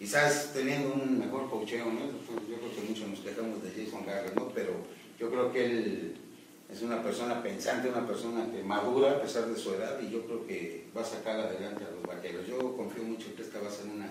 quizás 0.00 0.50
teniendo 0.52 0.94
un 0.94 1.20
mejor 1.20 1.48
cocheo, 1.48 1.86
¿no? 1.86 2.00
Yo 2.00 2.56
creo 2.56 2.74
que 2.74 2.88
muchos 2.88 3.08
nos 3.08 3.20
quejamos 3.20 3.62
de 3.62 3.70
Jason 3.70 4.04
Garrett, 4.04 4.34
¿no? 4.34 4.48
Pero 4.48 4.72
yo 5.20 5.30
creo 5.30 5.52
que 5.52 5.64
él 5.64 6.14
es 6.72 6.82
una 6.82 7.00
persona 7.04 7.40
pensante, 7.40 7.88
una 7.88 8.04
persona 8.04 8.50
que 8.50 8.64
madura 8.64 9.12
a 9.12 9.22
pesar 9.22 9.46
de 9.46 9.56
su 9.56 9.74
edad 9.74 10.00
y 10.00 10.10
yo 10.10 10.26
creo 10.26 10.44
que 10.44 10.86
va 10.96 11.02
a 11.02 11.04
sacar 11.04 11.38
adelante 11.38 11.84
a 11.84 11.90
los 11.92 12.02
vaqueros. 12.02 12.48
Yo 12.48 12.76
confío 12.76 13.04
mucho 13.04 13.32
que 13.36 13.42
esta 13.42 13.60
va 13.60 13.68
a 13.68 13.70
ser 13.70 13.86
una 13.86 14.08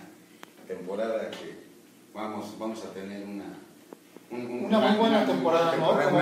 temporada 0.66 1.30
que 1.30 1.73
vamos, 2.14 2.58
vamos 2.60 2.84
a 2.84 2.94
tener 2.94 3.24
una, 3.26 3.60
una 4.32 4.80
muy 4.80 4.98
buena 4.98 5.26
temporada, 5.26 5.76
¿no? 5.78 6.00
Como 6.02 6.22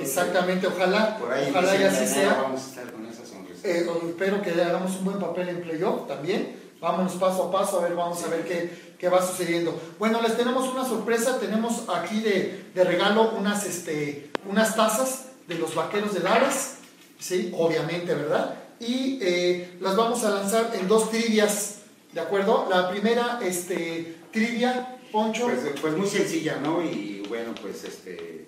Exactamente, 0.00 0.66
ojalá, 0.66 1.18
ojalá 1.20 1.76
y 1.76 1.82
así 1.82 2.06
sea. 2.06 2.42
Vamos 2.42 2.64
a 2.64 2.68
estar 2.68 2.92
con 2.92 3.06
esa 3.06 3.24
sonrisa. 3.24 3.68
Eh, 3.68 3.86
espero 4.08 4.42
que 4.42 4.50
hagamos 4.50 4.96
un 4.96 5.04
buen 5.04 5.18
papel 5.18 5.48
en 5.48 5.62
playoff 5.62 6.06
también. 6.06 6.68
Vámonos 6.80 7.14
paso 7.14 7.44
a 7.44 7.50
paso, 7.50 7.80
a 7.80 7.82
ver, 7.82 7.96
vamos 7.96 8.22
a 8.22 8.28
ver 8.28 8.44
qué, 8.44 8.94
qué, 8.98 9.08
va 9.08 9.20
sucediendo. 9.20 9.80
Bueno, 9.98 10.22
les 10.22 10.36
tenemos 10.36 10.68
una 10.68 10.84
sorpresa, 10.84 11.40
tenemos 11.40 11.82
aquí 11.92 12.20
de, 12.20 12.70
de 12.72 12.84
regalo 12.84 13.32
unas, 13.36 13.66
este, 13.66 14.30
unas 14.48 14.76
tazas 14.76 15.24
de 15.48 15.56
los 15.56 15.74
vaqueros 15.74 16.14
de 16.14 16.20
Dallas, 16.20 16.76
¿sí? 17.18 17.52
Obviamente, 17.56 18.14
¿verdad? 18.14 18.54
Y 18.78 19.18
eh, 19.20 19.76
las 19.80 19.96
vamos 19.96 20.22
a 20.22 20.30
lanzar 20.30 20.70
en 20.78 20.86
dos 20.86 21.10
trivias, 21.10 21.77
¿de 22.12 22.20
acuerdo? 22.20 22.66
La 22.70 22.90
primera, 22.90 23.40
este, 23.42 24.16
trivia, 24.32 24.98
Poncho. 25.12 25.44
Pues, 25.44 25.60
pues, 25.80 25.96
muy 25.96 26.06
sencilla, 26.06 26.58
¿no? 26.62 26.82
Y 26.82 27.24
bueno, 27.28 27.54
pues 27.60 27.84
este, 27.84 28.46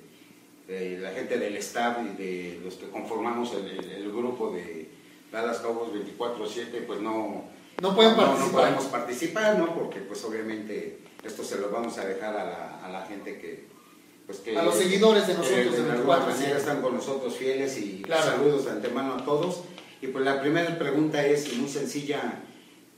la 0.68 1.10
gente 1.10 1.38
del 1.38 1.56
staff 1.56 1.98
y 2.04 2.16
de 2.22 2.60
los 2.62 2.74
que 2.74 2.88
conformamos 2.90 3.52
el, 3.54 4.12
grupo 4.12 4.50
de 4.50 4.90
Dallas 5.32 5.58
Cowboys 5.58 5.92
24-7, 6.18 6.86
pues 6.86 7.00
no, 7.00 7.44
no, 7.80 7.94
pueden 7.94 8.16
participar. 8.16 8.46
no, 8.46 8.52
podemos 8.52 8.84
participar, 8.84 9.58
¿no? 9.58 9.74
Porque 9.74 10.00
pues 10.00 10.22
obviamente 10.24 10.98
esto 11.24 11.44
se 11.44 11.58
lo 11.58 11.70
vamos 11.70 11.96
a 11.98 12.04
dejar 12.04 12.36
a 12.36 12.44
la, 12.44 12.84
a 12.84 12.88
la 12.90 13.06
gente 13.06 13.38
que, 13.38 13.66
pues 14.26 14.38
que, 14.38 14.56
a 14.58 14.62
los 14.62 14.74
seguidores 14.74 15.26
de 15.26 15.34
nosotros 15.34 15.76
de, 15.76 15.82
de 15.82 15.92
alguna 15.92 16.18
manera 16.18 16.56
están 16.56 16.82
con 16.82 16.94
nosotros 16.94 17.36
fieles 17.36 17.78
y 17.78 18.02
saludos 18.08 18.66
de 18.66 18.72
antemano 18.72 19.14
a 19.14 19.24
todos. 19.24 19.62
Y 20.02 20.06
pues 20.08 20.24
la 20.24 20.40
primera 20.40 20.78
pregunta 20.78 21.24
es 21.24 21.54
muy 21.56 21.68
sencilla, 21.68 22.42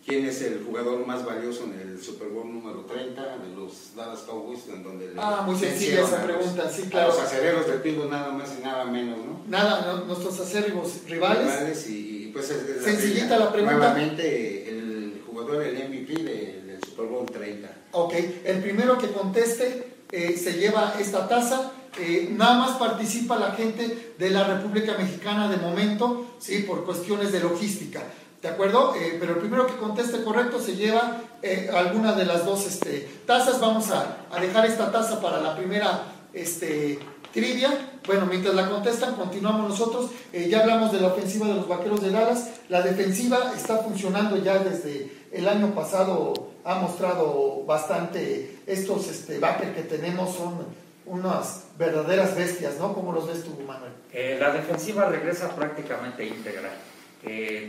quién 0.04 0.26
es 0.26 0.42
el 0.42 0.64
jugador 0.64 1.06
más 1.06 1.24
valioso 1.24 1.64
en 1.64 1.80
el 1.80 2.02
Super 2.02 2.28
Bowl 2.28 2.52
número 2.52 2.80
30 2.80 3.38
de 3.38 3.54
los 3.54 3.94
Dallas 3.94 4.20
Cowboys, 4.20 4.60
en 4.68 4.82
donde 4.82 5.12
Ah, 5.16 5.42
muy 5.46 5.56
sencilla 5.56 6.02
esa 6.02 6.22
pregunta, 6.22 6.68
sí, 6.70 6.82
claro. 6.90 7.08
los 7.08 7.20
acereros 7.20 7.66
de 7.66 7.74
Pittsburgh 7.74 8.10
nada 8.10 8.32
más 8.32 8.50
y 8.58 8.62
nada 8.62 8.84
menos, 8.84 9.18
¿no? 9.18 9.42
Nada, 9.48 10.02
nuestros 10.06 10.38
aceros 10.40 11.02
rivales. 11.06 11.44
Rivales 11.44 11.88
y, 11.88 12.30
pues 12.32 12.50
es, 12.50 12.84
Sencillita 12.84 13.38
la, 13.38 13.52
pregunta. 13.52 13.76
Nuevamente 13.76 14.68
el 14.68 15.22
jugador, 15.26 15.62
el 15.62 15.88
MVP 15.88 16.22
del 16.22 16.80
Super 16.84 17.06
Bowl 17.06 17.26
30. 17.26 17.68
Ok, 17.92 18.14
el 18.44 18.60
primero 18.60 18.98
que 18.98 19.08
conteste 19.08 19.92
eh, 20.10 20.36
se 20.36 20.54
lleva 20.54 20.94
esta 20.98 21.28
taza. 21.28 21.72
Eh, 21.98 22.30
nada 22.32 22.54
más 22.58 22.78
participa 22.78 23.38
la 23.38 23.52
gente 23.52 24.14
de 24.18 24.30
la 24.30 24.44
República 24.44 24.96
Mexicana 24.96 25.50
de 25.50 25.58
momento, 25.58 26.36
sí, 26.38 26.60
por 26.60 26.84
cuestiones 26.86 27.32
de 27.32 27.40
logística. 27.40 28.02
¿De 28.42 28.48
acuerdo? 28.48 28.96
Eh, 28.96 29.18
pero 29.20 29.34
el 29.34 29.38
primero 29.38 29.68
que 29.68 29.76
conteste 29.76 30.24
correcto 30.24 30.58
se 30.58 30.74
lleva 30.74 31.20
eh, 31.42 31.70
alguna 31.72 32.12
de 32.12 32.24
las 32.24 32.44
dos 32.44 32.66
este, 32.66 33.08
tazas. 33.24 33.60
Vamos 33.60 33.88
a, 33.92 34.16
dejar 34.40 34.66
esta 34.66 34.90
taza 34.90 35.20
para 35.20 35.40
la 35.40 35.54
primera 35.54 36.02
este, 36.32 36.98
trivia. 37.32 37.70
Bueno, 38.04 38.26
mientras 38.26 38.52
la 38.56 38.68
contestan, 38.68 39.14
continuamos 39.14 39.68
nosotros. 39.68 40.10
Eh, 40.32 40.48
ya 40.48 40.62
hablamos 40.62 40.90
de 40.90 40.98
la 40.98 41.06
ofensiva 41.06 41.46
de 41.46 41.54
los 41.54 41.68
Vaqueros 41.68 42.02
de 42.02 42.10
Dallas. 42.10 42.50
La 42.68 42.82
defensiva 42.82 43.52
está 43.56 43.76
funcionando 43.78 44.36
ya 44.36 44.58
desde 44.58 45.12
el 45.30 45.46
año 45.46 45.72
pasado. 45.72 46.32
Ha 46.64 46.74
mostrado 46.74 47.62
bastante 47.64 48.58
estos 48.66 49.06
este, 49.06 49.38
que 49.38 49.82
tenemos. 49.82 50.34
Son 50.34 50.66
unas 51.06 51.66
verdaderas 51.78 52.34
bestias, 52.34 52.76
¿no? 52.80 52.92
¿Cómo 52.92 53.12
los 53.12 53.28
ves 53.28 53.44
tú, 53.44 53.56
Manuel? 53.64 53.92
la 54.38 54.50
defensiva 54.50 55.06
regresa 55.06 55.48
prácticamente 55.56 56.26
íntegra 56.26 56.70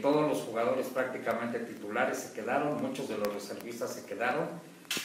todos 0.02 0.28
los 0.28 0.40
jugadores 0.40 0.88
prácticamente 0.88 1.60
titulares 1.60 2.18
se 2.18 2.34
quedaron, 2.34 2.82
muchos 2.82 3.08
de 3.08 3.18
los 3.18 3.34
reservistas 3.34 3.94
se 3.94 4.06
quedaron. 4.06 4.48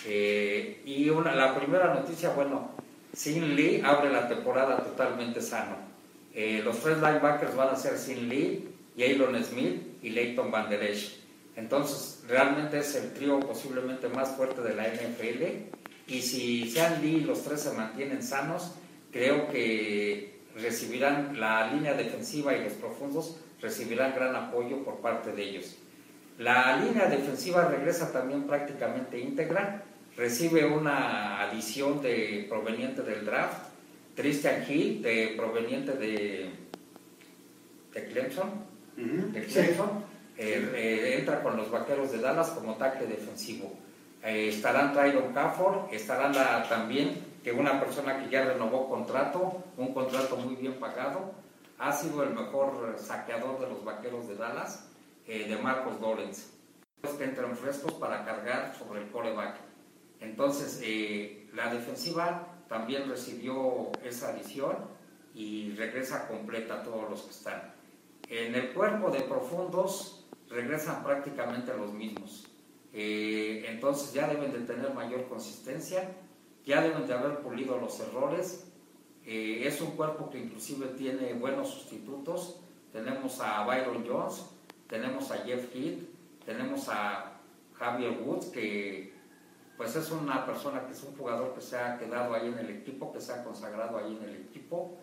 Eh, 0.05 0.83
y 0.85 1.09
una, 1.11 1.35
la 1.35 1.55
primera 1.55 1.95
noticia, 1.95 2.31
bueno, 2.31 2.71
Sin 3.13 3.57
Lee 3.57 3.83
abre 3.85 4.11
la 4.13 4.29
temporada 4.29 4.83
totalmente 4.83 5.41
sano. 5.41 5.77
Eh, 6.35 6.61
los 6.65 6.81
tres 6.81 6.99
linebackers 6.99 7.57
van 7.57 7.69
a 7.71 7.77
ser 7.77 7.99
Sin 7.99 8.29
Lee, 8.29 8.69
Jalen 8.97 9.45
Smith 9.45 9.83
y 10.03 10.11
Leighton 10.11 10.51
Van 10.51 10.69
Der 10.69 10.83
Esch. 10.83 11.19
Entonces, 11.57 12.23
realmente 12.29 12.79
es 12.79 12.95
el 12.95 13.13
trío 13.13 13.41
posiblemente 13.41 14.09
más 14.09 14.31
fuerte 14.37 14.63
de 14.63 14.75
la 14.75 14.87
NFL. 14.87 15.43
Y 16.07 16.23
si 16.23 16.71
Sean 16.71 17.03
Lee 17.03 17.17
y 17.17 17.21
los 17.21 17.43
tres 17.43 17.63
se 17.63 17.73
mantienen 17.73 18.23
sanos, 18.23 18.73
creo 19.11 19.49
que 19.49 20.39
recibirán 20.55 21.39
la 21.41 21.73
línea 21.73 21.95
defensiva 21.95 22.57
y 22.57 22.63
los 22.63 22.75
profundos 22.75 23.37
recibirán 23.61 24.15
gran 24.15 24.35
apoyo 24.37 24.85
por 24.85 24.99
parte 25.01 25.33
de 25.33 25.43
ellos. 25.43 25.77
La 26.39 26.77
línea 26.77 27.07
defensiva 27.07 27.69
regresa 27.69 28.13
también 28.13 28.45
prácticamente 28.47 29.19
íntegra, 29.19 29.83
recibe 30.17 30.67
una 30.67 31.41
adición 31.41 32.01
de, 32.01 32.47
proveniente 32.49 33.03
del 33.03 33.25
draft, 33.25 33.69
Christian 34.15 34.65
Hill, 34.69 35.03
de, 35.03 35.35
proveniente 35.37 35.93
de, 35.93 36.51
de 37.93 38.07
Clemson, 38.07 38.67
de 38.97 39.45
Clemson 39.45 40.09
eh, 40.41 40.71
eh, 40.73 41.17
entra 41.19 41.43
con 41.43 41.57
los 41.57 41.69
vaqueros 41.69 42.13
de 42.13 42.19
Dallas 42.19 42.51
como 42.51 42.77
tackle 42.77 43.09
defensivo. 43.09 43.73
Eh, 44.23 44.51
estarán 44.51 44.93
Tyron 44.95 45.33
Cafford, 45.33 45.93
estarán 45.93 46.33
también 46.69 47.17
que 47.43 47.51
una 47.51 47.81
persona 47.81 48.21
que 48.23 48.31
ya 48.31 48.45
renovó 48.45 48.89
contrato, 48.89 49.65
un 49.77 49.93
contrato 49.93 50.37
muy 50.37 50.55
bien 50.55 50.75
pagado, 50.75 51.33
ha 51.79 51.93
sido 51.93 52.23
el 52.23 52.35
mejor 52.35 52.97
saqueador 52.99 53.61
de 53.61 53.69
los 53.69 53.85
vaqueros 53.85 54.29
de 54.29 54.37
Dallas, 54.37 54.89
eh, 55.27 55.49
de 55.49 55.57
Marcos 55.57 56.01
Lawrence. 56.01 56.59
que 57.17 57.25
entran 57.25 57.57
frescos 57.57 57.93
para 57.95 58.25
cargar 58.25 58.75
sobre 58.77 59.03
el 59.03 59.11
coreback. 59.11 59.57
Entonces, 60.21 60.81
eh, 60.83 61.49
la 61.55 61.73
defensiva 61.73 62.49
también 62.69 63.09
recibió 63.09 63.93
esa 64.03 64.31
adición 64.31 64.77
y 65.35 65.75
regresa 65.77 66.27
completa 66.27 66.81
a 66.81 66.83
todos 66.83 67.09
los 67.09 67.23
que 67.23 67.31
están. 67.31 67.75
En 68.29 68.55
el 68.55 68.75
cuerpo 68.75 69.11
de 69.11 69.21
profundos 69.21 70.27
regresan 70.51 71.03
prácticamente 71.05 71.75
los 71.77 71.93
mismos. 71.93 72.49
Eh, 72.93 73.65
entonces 73.69 74.13
ya 74.13 74.27
deben 74.29 74.53
de 74.53 74.61
tener 74.61 74.93
mayor 74.93 75.29
consistencia, 75.29 76.11
ya 76.65 76.81
deben 76.83 77.07
de 77.07 77.15
haber 77.15 77.41
pulido 77.41 77.79
los 77.79 78.01
errores. 78.01 78.68
Eh, 79.31 79.69
es 79.69 79.79
un 79.83 79.91
cuerpo 79.91 80.31
que 80.31 80.39
inclusive 80.39 80.87
tiene 80.97 81.35
buenos 81.35 81.69
sustitutos. 81.69 82.61
Tenemos 82.91 83.39
a 83.41 83.63
Byron 83.67 84.03
Jones, 84.09 84.47
tenemos 84.89 85.31
a 85.31 85.37
Jeff 85.45 85.69
Heath, 85.75 86.01
tenemos 86.47 86.89
a 86.89 87.39
Javier 87.75 88.23
Woods, 88.25 88.47
que 88.47 89.13
pues 89.77 89.95
es 89.97 90.11
una 90.11 90.47
persona 90.47 90.87
que 90.87 90.93
es 90.93 91.03
un 91.03 91.15
jugador 91.15 91.55
que 91.55 91.61
se 91.61 91.77
ha 91.77 91.99
quedado 91.99 92.35
ahí 92.35 92.47
en 92.47 92.59
el 92.59 92.71
equipo, 92.71 93.13
que 93.13 93.21
se 93.21 93.35
ha 93.35 93.45
consagrado 93.45 93.99
ahí 93.99 94.17
en 94.17 94.31
el 94.31 94.37
equipo. 94.37 94.97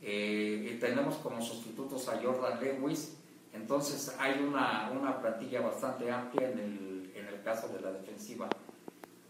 Eh, 0.00 0.74
y 0.74 0.78
tenemos 0.78 1.16
como 1.16 1.42
sustitutos 1.42 2.08
a 2.08 2.22
Jordan 2.22 2.60
Lewis. 2.60 3.16
Entonces 3.52 4.14
hay 4.20 4.40
una, 4.44 4.92
una 4.92 5.20
plantilla 5.20 5.60
bastante 5.60 6.08
amplia 6.08 6.52
en 6.52 6.58
el, 6.60 7.12
en 7.16 7.26
el, 7.26 7.42
caso 7.42 7.66
de 7.66 7.80
la 7.80 7.90
defensiva. 7.90 8.48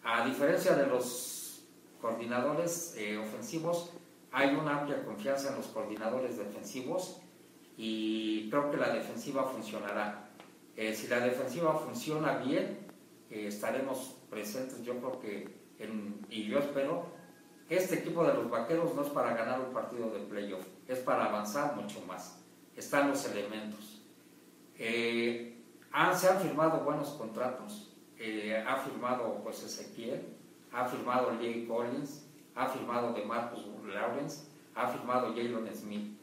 A 0.04 0.26
diferencia 0.26 0.74
de 0.74 0.88
los 0.88 1.64
coordinadores 2.02 2.94
eh, 2.98 3.16
ofensivos, 3.16 3.92
hay 4.32 4.54
una 4.54 4.80
amplia 4.80 5.04
confianza 5.04 5.50
en 5.50 5.56
los 5.56 5.66
coordinadores 5.66 6.38
defensivos 6.38 7.20
y 7.76 8.48
creo 8.50 8.70
que 8.70 8.78
la 8.78 8.88
defensiva 8.92 9.44
funcionará. 9.44 10.30
Eh, 10.74 10.94
si 10.94 11.06
la 11.08 11.20
defensiva 11.20 11.74
funciona 11.74 12.38
bien, 12.38 12.86
eh, 13.30 13.46
estaremos 13.48 14.16
presentes, 14.30 14.82
yo 14.82 14.98
creo 14.98 15.20
que, 15.20 15.62
y 16.30 16.44
yo 16.44 16.58
espero, 16.58 17.06
este 17.68 17.96
equipo 17.96 18.24
de 18.24 18.34
los 18.34 18.50
Vaqueros 18.50 18.94
no 18.94 19.02
es 19.02 19.08
para 19.08 19.34
ganar 19.34 19.60
un 19.60 19.72
partido 19.72 20.10
de 20.10 20.20
playoff, 20.20 20.64
es 20.88 20.98
para 21.00 21.26
avanzar 21.26 21.76
mucho 21.76 22.00
más. 22.06 22.42
Están 22.74 23.10
los 23.10 23.26
elementos. 23.26 24.02
Eh, 24.78 25.58
se 26.14 26.28
han 26.28 26.40
firmado 26.40 26.80
buenos 26.80 27.10
contratos. 27.10 27.90
ha 28.66 28.76
firmado 28.76 29.40
pues 29.42 29.62
Ezequiel, 29.62 30.36
ha 30.72 30.86
firmado 30.86 31.32
Jay 31.38 31.66
Collins, 31.66 32.31
ha 32.54 32.68
firmado 32.68 33.12
de 33.12 33.24
Marcus 33.24 33.64
Lawrence, 33.86 34.44
ha 34.74 34.88
firmado 34.88 35.28
Jalen 35.34 35.74
Smith. 35.74 36.18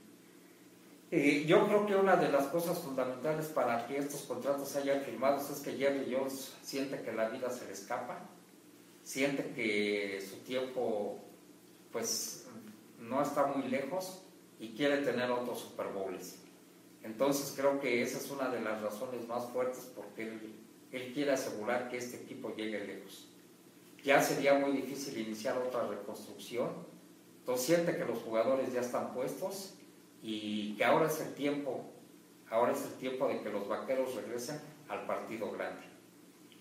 Eh, 1.12 1.46
yo 1.48 1.66
creo 1.66 1.88
que 1.88 1.96
una 1.96 2.16
de 2.16 2.32
las 2.32 2.48
cosas 2.48 2.78
fundamentales 2.78 3.48
para 3.48 3.88
que 3.88 3.98
estos 3.98 4.22
contratos 4.22 4.76
hayan 4.76 5.02
firmados 5.02 5.50
es 5.50 5.60
que 5.60 5.72
Jerry 5.72 6.14
Jones 6.14 6.54
siente 6.62 7.02
que 7.02 7.12
la 7.12 7.30
vida 7.30 7.50
se 7.50 7.66
le 7.66 7.74
escapa, 7.74 8.20
siente 9.04 9.52
que 9.56 10.24
su 10.30 10.38
tiempo 10.44 11.18
pues 11.92 12.46
no 13.00 13.24
está 13.24 13.48
muy 13.48 13.68
lejos 13.70 14.22
y 14.60 14.70
quiere 14.76 14.98
tener 14.98 15.32
otros 15.32 15.62
Super 15.62 15.88
Bowls. 15.88 16.36
Entonces 17.02 17.54
creo 17.56 17.80
que 17.80 18.04
esa 18.04 18.20
es 18.20 18.30
una 18.30 18.50
de 18.50 18.62
las 18.62 18.80
razones 18.82 19.28
más 19.28 19.46
fuertes 19.50 19.92
porque 19.96 20.24
él, 20.24 20.54
él 20.92 21.12
quiere 21.14 21.32
asegurar 21.32 21.90
que 21.90 21.98
este 21.98 22.18
equipo 22.18 22.54
llegue 22.56 22.86
lejos. 22.86 23.28
Ya 24.04 24.22
sería 24.22 24.54
muy 24.54 24.72
difícil 24.72 25.18
iniciar 25.18 25.58
otra 25.58 25.88
reconstrucción, 25.88 26.70
entonces 27.40 27.66
siente 27.66 27.98
que 27.98 28.06
los 28.06 28.20
jugadores 28.20 28.72
ya 28.72 28.82
están 28.82 29.14
puestos 29.14 29.74
y 30.22 30.76
que 30.76 30.86
ahora 30.86 31.08
es 31.08 31.20
el 31.20 31.34
tiempo, 31.34 31.84
ahora 32.50 32.74
es 32.74 32.84
el 32.84 32.94
tiempo 32.94 33.28
de 33.28 33.42
que 33.42 33.50
los 33.50 33.68
vaqueros 33.68 34.16
regresen 34.16 34.60
al 34.88 35.06
partido 35.06 35.52
grande. 35.52 35.82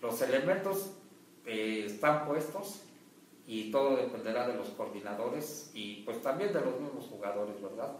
Los 0.01 0.21
elementos 0.21 0.91
eh, 1.45 1.83
están 1.85 2.25
puestos 2.25 2.81
y 3.45 3.71
todo 3.71 3.95
dependerá 3.95 4.47
de 4.47 4.55
los 4.55 4.69
coordinadores 4.69 5.71
y 5.73 6.03
pues 6.03 6.21
también 6.21 6.53
de 6.53 6.61
los 6.61 6.79
mismos 6.79 7.05
jugadores, 7.05 7.61
¿verdad? 7.61 7.97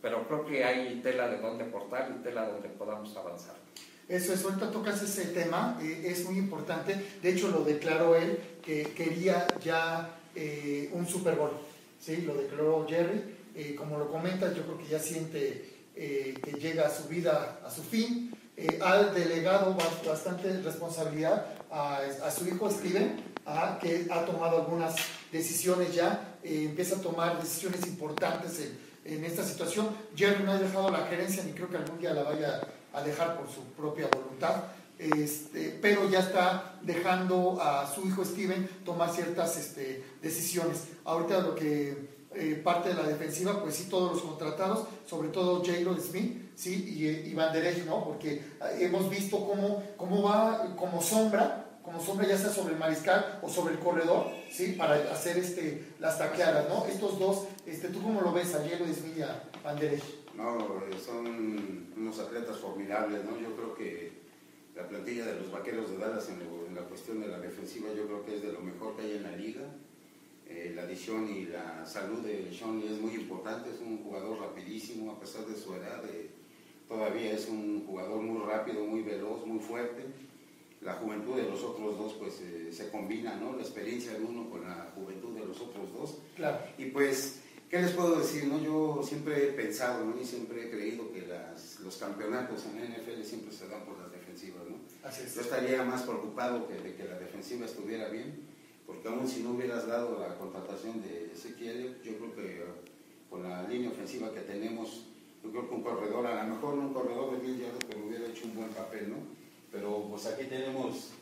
Pero 0.00 0.26
creo 0.26 0.46
que 0.46 0.64
hay 0.64 1.00
tela 1.02 1.28
de 1.28 1.38
donde 1.38 1.70
cortar 1.70 2.12
y 2.16 2.22
tela 2.22 2.48
donde 2.48 2.68
podamos 2.68 3.16
avanzar. 3.16 3.54
Eso 4.08 4.32
es, 4.32 4.44
ahorita 4.44 4.70
tocas 4.70 5.00
ese 5.02 5.26
tema, 5.26 5.78
eh, 5.80 6.02
es 6.06 6.24
muy 6.24 6.38
importante. 6.38 7.18
De 7.22 7.30
hecho, 7.30 7.48
lo 7.48 7.64
declaró 7.64 8.14
él 8.14 8.38
que 8.64 8.92
quería 8.94 9.46
ya 9.62 10.16
eh, 10.34 10.90
un 10.92 11.06
Super 11.06 11.34
Bowl. 11.34 11.52
¿sí? 12.00 12.22
Lo 12.22 12.34
declaró 12.34 12.86
Jerry 12.88 13.42
eh, 13.54 13.74
como 13.74 13.98
lo 13.98 14.10
comentas, 14.10 14.54
yo 14.54 14.62
creo 14.62 14.78
que 14.78 14.86
ya 14.86 14.98
siente 14.98 15.82
eh, 15.94 16.34
que 16.42 16.52
llega 16.52 16.88
su 16.88 17.08
vida 17.08 17.60
a 17.64 17.70
su 17.70 17.82
fin. 17.82 18.32
Eh, 18.56 18.78
ha 18.82 18.96
delegado 19.04 19.76
bastante 20.06 20.60
responsabilidad 20.62 21.46
a, 21.70 22.30
su 22.30 22.46
hijo 22.46 22.70
Steven, 22.70 23.16
que 23.80 24.06
ha 24.10 24.24
tomado 24.24 24.58
algunas 24.58 24.94
decisiones 25.30 25.94
ya, 25.94 26.36
empieza 26.42 26.96
a 26.96 27.00
tomar 27.00 27.40
decisiones 27.40 27.86
importantes 27.86 28.60
en, 28.60 29.16
en, 29.16 29.24
esta 29.24 29.42
situación. 29.42 29.88
Jerry 30.14 30.44
no 30.44 30.52
ha 30.52 30.58
dejado 30.58 30.90
la 30.90 31.06
gerencia, 31.06 31.42
ni 31.44 31.52
creo 31.52 31.68
que 31.70 31.78
algún 31.78 31.98
día 31.98 32.12
la 32.12 32.24
vaya 32.24 32.60
a 32.92 33.02
dejar 33.02 33.38
por 33.38 33.48
su 33.48 33.62
propia 33.72 34.08
voluntad. 34.08 34.64
Este, 35.02 35.76
pero 35.82 36.08
ya 36.08 36.20
está 36.20 36.78
dejando 36.82 37.60
a 37.60 37.92
su 37.92 38.06
hijo 38.06 38.24
Steven 38.24 38.68
tomar 38.84 39.10
ciertas 39.10 39.56
este, 39.56 40.04
decisiones. 40.22 40.84
Ahorita 41.04 41.40
lo 41.40 41.56
que 41.56 42.12
eh, 42.34 42.60
parte 42.62 42.90
de 42.90 42.94
la 42.94 43.02
defensiva, 43.02 43.60
pues 43.60 43.74
sí, 43.74 43.88
todos 43.90 44.12
los 44.12 44.22
contratados, 44.22 44.86
sobre 45.06 45.28
todo 45.28 45.62
Jalen 45.64 46.00
Smith, 46.00 46.52
sí, 46.54 46.96
y, 46.96 47.30
y 47.30 47.34
Van 47.34 47.52
¿no? 47.84 48.04
Porque 48.04 48.34
eh, 48.34 48.42
hemos 48.78 49.10
visto 49.10 49.44
cómo, 49.44 49.82
cómo 49.96 50.22
va 50.22 50.74
como 50.76 51.02
sombra, 51.02 51.66
como 51.82 52.00
sombra 52.00 52.28
ya 52.28 52.38
sea 52.38 52.50
sobre 52.50 52.74
el 52.74 52.78
mariscal 52.78 53.40
o 53.42 53.48
sobre 53.48 53.74
el 53.74 53.80
corredor, 53.80 54.28
sí, 54.50 54.76
para 54.78 54.94
hacer 55.12 55.36
este, 55.36 55.94
las 55.98 56.16
taqueadas, 56.16 56.68
¿no? 56.68 56.86
Estos 56.86 57.18
dos, 57.18 57.48
este, 57.66 57.88
¿tú 57.88 58.00
cómo 58.00 58.20
lo 58.20 58.32
ves 58.32 58.54
a 58.54 58.58
Jalen 58.58 58.94
Smith 58.94 59.18
y 59.18 59.22
a 59.22 59.42
Van 59.64 59.80
No, 60.36 60.58
eh, 60.58 60.98
son 61.04 61.92
unos 61.96 62.18
atletas 62.20 62.56
formidables, 62.58 63.24
¿no? 63.24 63.36
Yo 63.38 63.54
creo 63.56 63.74
que 63.74 64.21
la 64.74 64.88
plantilla 64.88 65.26
de 65.26 65.40
los 65.40 65.50
vaqueros 65.50 65.90
de 65.90 65.98
Dallas 65.98 66.28
en, 66.28 66.40
en 66.40 66.74
la 66.74 66.82
cuestión 66.82 67.20
de 67.20 67.28
la 67.28 67.38
defensiva, 67.38 67.88
yo 67.94 68.06
creo 68.06 68.24
que 68.24 68.36
es 68.36 68.42
de 68.42 68.52
lo 68.52 68.60
mejor 68.60 68.96
que 68.96 69.02
hay 69.02 69.16
en 69.16 69.22
la 69.22 69.36
liga 69.36 69.68
eh, 70.54 70.72
la 70.74 70.82
adición 70.82 71.28
y 71.34 71.46
la 71.46 71.86
salud 71.86 72.20
de 72.20 72.52
Sean 72.52 72.82
es 72.82 73.00
muy 73.00 73.14
importante, 73.14 73.70
es 73.70 73.80
un 73.80 73.98
jugador 74.04 74.38
rapidísimo 74.38 75.12
a 75.12 75.20
pesar 75.20 75.46
de 75.46 75.56
su 75.56 75.72
edad, 75.74 76.04
eh, 76.04 76.30
todavía 76.88 77.32
es 77.32 77.48
un 77.48 77.86
jugador 77.86 78.20
muy 78.20 78.44
rápido, 78.44 78.84
muy 78.84 79.02
veloz, 79.02 79.46
muy 79.46 79.60
fuerte. 79.60 80.04
La 80.82 80.94
juventud 80.94 81.36
de 81.36 81.44
los 81.44 81.62
otros 81.62 81.96
dos 81.96 82.14
pues 82.14 82.40
eh, 82.40 82.70
se 82.72 82.90
combina, 82.90 83.36
¿no? 83.36 83.54
La 83.56 83.62
experiencia 83.62 84.12
de 84.12 84.24
uno 84.24 84.50
con 84.50 84.62
la 84.62 84.90
juventud 84.94 85.32
de 85.38 85.46
los 85.46 85.60
otros 85.60 85.92
dos. 85.92 86.18
Claro. 86.36 86.58
Y 86.76 86.86
pues, 86.86 87.40
¿qué 87.70 87.80
les 87.80 87.92
puedo 87.92 88.18
decir? 88.18 88.46
No? 88.46 88.60
Yo 88.60 89.00
siempre 89.02 89.44
he 89.44 89.52
pensado 89.52 90.04
¿no? 90.04 90.20
y 90.20 90.24
siempre 90.24 90.66
he 90.66 90.70
creído 90.70 91.10
que 91.12 91.22
las, 91.22 91.78
los 91.80 91.96
campeonatos 91.96 92.66
en 92.66 92.80
la 92.80 92.98
NFL 92.98 93.22
siempre 93.22 93.52
se 93.54 93.68
dan 93.68 93.84
por 93.84 93.96
las 93.98 94.10
defensivas, 94.32 94.62
¿no? 94.68 94.76
Así 95.08 95.22
es. 95.24 95.34
Yo 95.34 95.42
estaría 95.42 95.84
más 95.84 96.02
preocupado 96.02 96.66
que 96.68 96.74
de 96.74 96.94
que 96.94 97.04
la 97.04 97.18
defensiva 97.18 97.66
estuviera 97.66 98.08
bien 98.08 98.52
porque 98.86 99.08
aún 99.08 99.26
si 99.28 99.42
no 99.42 99.52
hubieras 99.52 99.86
dado 99.86 100.18
la 100.20 100.36
contratación 100.36 101.00
de 101.02 101.32
Ezequiel, 101.32 102.00
yo 102.02 102.16
creo 102.18 102.34
que 102.34 102.64
con 103.30 103.42
la 103.42 103.62
línea 103.68 103.90
ofensiva 103.90 104.32
que 104.32 104.40
tenemos, 104.40 105.04
yo 105.42 105.50
creo 105.50 105.68
que 105.68 105.74
un 105.74 105.82
corredor, 105.82 106.26
a 106.26 106.44
lo 106.44 106.54
mejor 106.54 106.74
un 106.74 106.92
corredor 106.92 107.32
de 107.32 107.46
mil 107.46 107.58
yardas, 107.58 107.84
pero 107.88 108.06
hubiera 108.06 108.26
hecho 108.26 108.44
un 108.44 108.56
buen 108.56 108.68
papel, 108.70 109.10
¿no? 109.10 109.16
Pero 109.70 110.06
pues 110.10 110.26
aquí 110.26 110.44
tenemos 110.44 111.12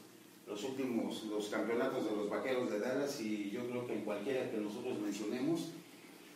los 0.47 0.65
últimos, 0.65 1.25
los 1.25 1.49
campeonatos 1.49 2.05
de 2.07 2.17
los 2.17 2.29
vaqueros 2.29 2.71
de 2.71 2.81
Dallas 2.81 3.21
y 3.21 3.51
yo 3.51 3.65
creo 3.69 3.87
que 3.87 3.95
en 3.95 4.05
cualquiera 4.05 4.51
que 4.51 4.57
nosotros 4.57 4.99
mencionemos, 4.99 5.71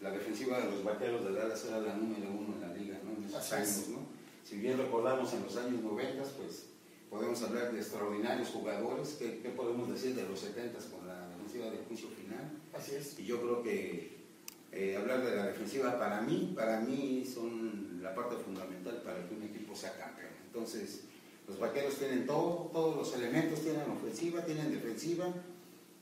la 0.00 0.10
defensiva 0.12 0.60
de 0.60 0.70
los 0.70 0.84
vaqueros 0.84 1.24
de 1.24 1.32
Dallas 1.32 1.64
era 1.64 1.80
la 1.80 1.96
número 1.96 2.30
uno 2.30 2.54
en 2.54 2.60
la 2.60 2.74
liga, 2.74 3.00
¿no? 3.02 3.10
En 3.16 3.24
esos 3.24 3.52
años, 3.52 3.88
¿no? 3.88 4.03
Si 4.44 4.56
bien 4.56 4.78
recordamos 4.78 5.32
en 5.32 5.42
los 5.42 5.56
años 5.56 5.82
90, 5.82 6.22
pues 6.36 6.66
podemos 7.10 7.42
hablar 7.42 7.72
de 7.72 7.80
extraordinarios 7.80 8.48
jugadores, 8.50 9.16
¿qué, 9.18 9.40
qué 9.42 9.48
podemos 9.48 9.88
decir 9.88 10.14
de 10.14 10.28
los 10.28 10.38
70 10.38 10.78
con 10.90 11.06
la 11.06 11.24
de 11.62 11.78
juicio 11.88 12.08
final. 12.08 12.50
Así 12.72 12.96
es. 12.96 13.18
Y 13.18 13.24
yo 13.24 13.40
creo 13.40 13.62
que 13.62 14.16
eh, 14.72 14.96
hablar 14.96 15.24
de 15.24 15.36
la 15.36 15.46
defensiva 15.46 15.98
para 15.98 16.20
mí, 16.22 16.52
para 16.54 16.80
mí 16.80 17.24
son 17.24 18.02
la 18.02 18.14
parte 18.14 18.36
fundamental 18.36 19.02
para 19.02 19.26
que 19.28 19.34
un 19.34 19.42
equipo 19.42 19.74
sea 19.74 19.96
campeón. 19.96 20.30
Entonces, 20.46 21.02
los 21.46 21.58
vaqueros 21.58 21.96
tienen 21.96 22.26
todo, 22.26 22.70
todos 22.72 22.96
los 22.96 23.14
elementos, 23.14 23.60
tienen 23.60 23.88
ofensiva, 23.90 24.44
tienen 24.44 24.72
defensiva. 24.72 25.26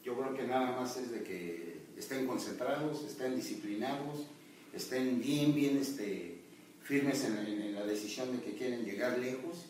Yo 0.02 0.16
creo 0.18 0.35
que 0.35 0.44
nada 0.44 0.81
más 0.81 0.96
es 0.96 1.11
de 1.11 1.22
que 1.22 1.83
estén 1.96 2.26
concentrados, 2.26 3.05
estén 3.05 3.37
disciplinados, 3.37 4.26
estén 4.72 5.20
bien, 5.20 5.55
bien 5.55 5.76
este, 5.76 6.31
firmes 6.92 7.24
en, 7.24 7.74
la 7.74 7.85
decisión 7.87 8.37
de 8.37 8.42
que 8.42 8.52
quieren 8.52 8.85
llegar 8.85 9.18
lejos. 9.18 9.64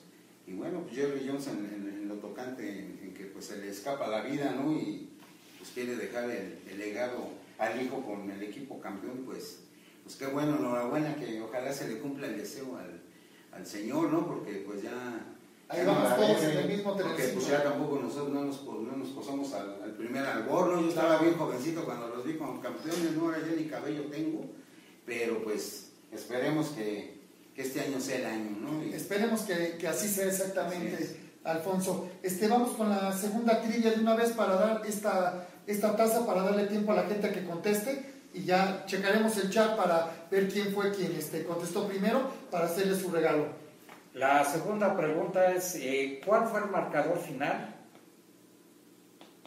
Y 0.44 0.54
bueno, 0.54 0.80
pues 0.82 0.96
Jerry 0.96 1.24
Jones 1.24 1.46
en, 1.46 2.08
lo 2.08 2.16
tocante, 2.16 2.68
en, 2.68 3.14
que 3.14 3.26
pues 3.26 3.44
se 3.44 3.58
le 3.58 3.70
escapa 3.70 4.08
la 4.08 4.22
vida, 4.22 4.50
¿no? 4.50 4.72
Y, 4.72 5.08
pues 5.56 5.70
quiere 5.70 5.94
dejar 5.94 6.28
el, 6.28 6.58
legado 6.76 7.28
al 7.58 7.80
hijo 7.80 8.02
con 8.02 8.28
el 8.28 8.42
equipo 8.42 8.80
campeón, 8.80 9.22
pues, 9.24 9.60
pues 10.02 10.16
qué 10.16 10.26
bueno, 10.26 10.56
enhorabuena, 10.56 11.14
que 11.14 11.40
ojalá 11.40 11.72
se 11.72 11.86
le 11.86 11.98
cumpla 11.98 12.26
el 12.26 12.36
deseo 12.36 12.76
al, 12.76 13.00
al 13.52 13.64
Señor, 13.64 14.10
¿no? 14.10 14.26
Porque 14.26 14.64
pues 14.66 14.82
ya 14.82 15.28
Ahí 15.68 15.86
vamos 15.86 16.16
todos 16.16 16.42
en 16.42 16.58
el 16.58 16.68
mismo 16.68 16.94
Porque 16.94 17.28
pues 17.28 17.46
ya 17.46 17.62
tampoco 17.62 18.00
nosotros 18.00 18.30
no 18.30 18.44
nos, 18.44 18.62
no 18.64 18.96
nos 18.96 19.08
posamos 19.10 19.54
al, 19.54 19.80
al 19.82 19.92
primer 19.92 20.26
albor, 20.26 20.74
¿no? 20.74 20.82
Yo 20.82 20.88
estaba 20.88 21.18
bien 21.18 21.34
jovencito 21.34 21.84
cuando 21.84 22.08
los 22.08 22.24
vi 22.24 22.34
como 22.34 22.60
campeones, 22.60 23.12
no, 23.12 23.26
ahora 23.26 23.38
ya 23.38 23.54
ni 23.54 23.66
cabello 23.66 24.02
tengo, 24.10 24.44
pero 25.06 25.42
pues 25.44 25.91
esperemos 26.12 26.68
que, 26.68 27.20
que 27.54 27.62
este 27.62 27.80
año 27.80 28.00
sea 28.00 28.18
el 28.18 28.26
año, 28.26 28.56
¿no? 28.60 28.84
Y... 28.84 28.92
Esperemos 28.94 29.42
que, 29.42 29.76
que, 29.78 29.88
así 29.88 30.08
sea 30.08 30.26
exactamente, 30.26 31.16
Alfonso. 31.44 32.08
Este, 32.22 32.48
vamos 32.48 32.76
con 32.76 32.88
la 32.88 33.12
segunda 33.12 33.60
trivia 33.60 33.90
de 33.90 34.00
una 34.00 34.14
vez 34.14 34.32
para 34.32 34.54
dar 34.54 34.82
esta, 34.86 35.48
esta 35.66 35.96
taza, 35.96 36.24
para 36.26 36.42
darle 36.42 36.66
tiempo 36.66 36.92
a 36.92 36.96
la 36.96 37.04
gente 37.04 37.26
a 37.26 37.32
que 37.32 37.44
conteste 37.44 38.12
y 38.34 38.44
ya 38.44 38.84
checaremos 38.86 39.36
el 39.38 39.50
chat 39.50 39.76
para 39.76 40.26
ver 40.30 40.48
quién 40.48 40.72
fue 40.72 40.92
quien 40.92 41.12
este, 41.12 41.44
contestó 41.44 41.86
primero 41.86 42.30
para 42.50 42.66
hacerle 42.66 42.96
su 42.96 43.10
regalo. 43.10 43.46
La 44.14 44.44
segunda 44.44 44.96
pregunta 44.96 45.52
es, 45.52 45.74
eh, 45.76 46.20
¿cuál 46.24 46.46
fue 46.46 46.60
el 46.60 46.66
marcador 46.66 47.18
final 47.18 47.74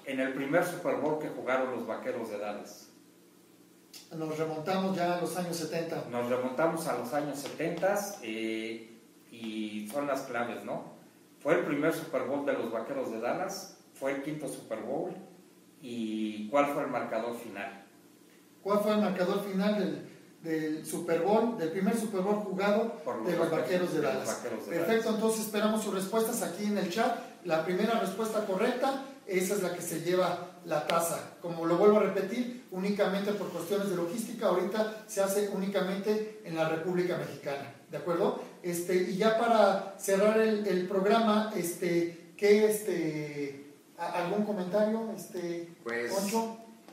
en 0.05 0.19
el 0.19 0.33
primer 0.33 0.65
Super 0.65 0.95
Bowl 0.95 1.19
que 1.19 1.29
jugaron 1.29 1.71
los 1.71 1.85
Vaqueros 1.85 2.29
de 2.29 2.37
Dallas? 2.39 2.84
Nos 4.13 4.37
remontamos 4.37 4.95
ya 4.95 5.17
a 5.17 5.21
los 5.21 5.35
años 5.37 5.55
70. 5.55 6.05
Nos 6.11 6.29
remontamos 6.29 6.87
a 6.87 6.97
los 6.97 7.13
años 7.13 7.39
70 7.39 8.17
eh, 8.21 8.97
y 9.31 9.87
son 9.91 10.07
las 10.07 10.21
claves, 10.21 10.63
¿no? 10.63 10.95
Fue 11.39 11.55
el 11.55 11.65
primer 11.65 11.93
Super 11.93 12.23
Bowl 12.23 12.45
de 12.45 12.53
los 12.53 12.71
Vaqueros 12.71 13.11
de 13.11 13.19
Dallas, 13.19 13.77
fue 13.93 14.13
el 14.13 14.23
quinto 14.23 14.47
Super 14.47 14.79
Bowl 14.81 15.13
y 15.81 16.47
¿cuál 16.49 16.67
fue 16.73 16.83
el 16.83 16.89
marcador 16.89 17.37
final? 17.37 17.85
¿Cuál 18.63 18.79
fue 18.79 18.93
el 18.93 19.01
marcador 19.01 19.43
final 19.43 19.77
del, 19.77 20.07
del 20.45 20.85
Super 20.85 21.21
Bowl, 21.21 21.57
del 21.57 21.71
primer 21.71 21.97
Super 21.97 22.21
Bowl 22.21 22.35
jugado 22.35 22.95
de 23.25 23.37
los 23.37 23.51
Vaqueros 23.51 23.93
de 23.93 24.01
Dallas. 24.01 24.41
Perfecto, 24.69 25.09
entonces 25.09 25.45
esperamos 25.45 25.83
sus 25.83 25.93
respuestas 25.93 26.41
aquí 26.43 26.65
en 26.65 26.77
el 26.77 26.89
chat. 26.89 27.17
La 27.43 27.65
primera 27.65 27.99
respuesta 27.99 28.45
correcta, 28.45 29.03
esa 29.27 29.55
es 29.55 29.63
la 29.63 29.73
que 29.73 29.81
se 29.81 30.01
lleva 30.01 30.44
la 30.65 30.85
taza. 30.87 31.35
Como 31.41 31.65
lo 31.65 31.77
vuelvo 31.77 31.97
a 31.97 32.03
repetir, 32.03 32.65
únicamente 32.71 33.31
por 33.33 33.49
cuestiones 33.49 33.89
de 33.89 33.95
logística, 33.95 34.47
ahorita 34.47 35.03
se 35.07 35.21
hace 35.21 35.49
únicamente 35.49 36.41
en 36.43 36.55
la 36.55 36.69
República 36.69 37.17
Mexicana. 37.17 37.73
¿De 37.89 37.97
acuerdo? 37.97 38.41
Este, 38.63 38.95
y 38.95 39.17
ya 39.17 39.37
para 39.37 39.95
cerrar 39.99 40.39
el, 40.39 40.87
programa, 40.87 41.53
este, 41.55 42.33
¿qué 42.35 42.69
este, 42.69 43.73
algún 43.97 44.43
comentario, 44.45 45.11
este, 45.15 45.69
pues, 45.83 46.11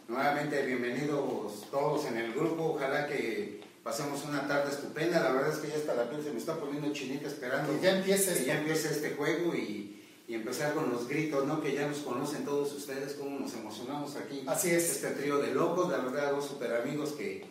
Nuevamente 0.08 0.66
bienvenidos 0.66 1.70
todos 1.70 2.06
en 2.06 2.18
el 2.18 2.34
grupo, 2.34 2.74
ojalá 2.74 3.06
que 3.06 3.62
pasemos 3.82 4.24
una 4.26 4.46
tarde 4.46 4.70
estupenda, 4.70 5.20
la 5.20 5.32
verdad 5.32 5.52
es 5.52 5.58
que 5.58 5.68
ya 5.68 5.76
hasta 5.76 5.94
la 5.94 6.10
piel 6.10 6.22
se 6.22 6.30
me 6.30 6.38
está 6.38 6.56
poniendo 6.56 6.92
chinita 6.92 7.28
esperando 7.28 7.72
que 7.72 7.80
ya 7.80 7.96
empiece, 7.96 8.34
que 8.34 8.44
ya 8.44 8.58
empiece 8.58 8.90
este 8.90 9.12
juego 9.12 9.54
y, 9.54 10.01
y, 10.32 10.34
empezar 10.34 10.74
con 10.74 10.90
los 10.90 11.08
gritos, 11.08 11.46
¿no? 11.46 11.60
que 11.60 11.74
ya 11.74 11.86
nos 11.86 11.98
conocen 11.98 12.44
todos 12.44 12.72
ustedes, 12.72 13.14
cómo 13.14 13.38
nos 13.38 13.54
emocionamos 13.54 14.16
aquí. 14.16 14.42
Así 14.46 14.70
es. 14.70 14.90
Este 14.90 15.10
trío 15.10 15.38
de 15.38 15.54
locos, 15.54 15.90
la 15.90 15.98
verdad, 15.98 16.32
dos 16.32 16.46
super 16.46 16.74
amigos 16.74 17.12
que 17.12 17.44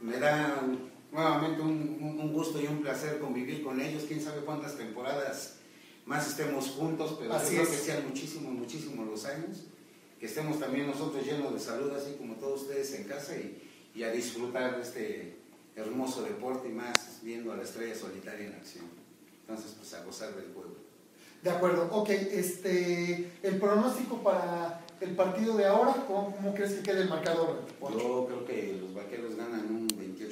me 0.00 0.18
dan 0.18 0.90
nuevamente 1.12 1.60
un, 1.62 1.98
un, 2.00 2.32
gusto 2.32 2.60
y 2.60 2.66
un 2.66 2.82
placer 2.82 3.18
convivir 3.20 3.62
con 3.62 3.80
ellos, 3.80 4.04
quién 4.08 4.20
sabe 4.20 4.40
cuántas 4.40 4.76
temporadas 4.76 5.56
más 6.06 6.28
estemos 6.28 6.68
juntos, 6.70 7.16
pero 7.18 7.34
Así 7.34 7.54
creo 7.54 7.66
que 7.66 7.76
sean 7.76 8.06
muchísimos, 8.08 8.52
muchísimos 8.52 9.06
los 9.06 9.24
años 9.24 9.64
que 10.18 10.26
estemos 10.26 10.58
también 10.58 10.86
nosotros 10.86 11.24
llenos 11.24 11.52
de 11.52 11.60
salud, 11.60 11.90
así 11.92 12.14
como 12.16 12.34
todos 12.36 12.62
ustedes 12.62 12.94
en 12.94 13.04
casa, 13.04 13.36
y, 13.36 13.62
y 13.94 14.02
a 14.02 14.10
disfrutar 14.10 14.76
de 14.76 14.82
este 14.82 15.36
hermoso 15.76 16.22
deporte 16.22 16.68
y 16.68 16.72
más 16.72 17.20
viendo 17.22 17.52
a 17.52 17.56
la 17.56 17.62
estrella 17.62 17.94
solitaria 17.94 18.46
en 18.46 18.54
acción. 18.54 18.86
Entonces, 19.40 19.74
pues 19.78 19.92
a 19.94 20.04
gozar 20.04 20.34
del 20.34 20.52
juego. 20.54 20.73
De 21.44 21.50
acuerdo, 21.50 21.88
ok, 21.90 22.08
este, 22.08 23.30
el 23.42 23.58
pronóstico 23.58 24.22
para 24.22 24.80
el 24.98 25.10
partido 25.14 25.54
de 25.58 25.66
ahora, 25.66 25.92
¿cómo, 26.06 26.34
cómo 26.34 26.54
crees 26.54 26.72
que 26.72 26.82
quede 26.82 27.02
el 27.02 27.10
marcador? 27.10 27.60
Yo 27.82 28.26
creo 28.26 28.46
que 28.46 28.78
los 28.80 28.94
vaqueros 28.94 29.36
ganan 29.36 29.66
un 29.66 29.86
28-14. 29.88 30.30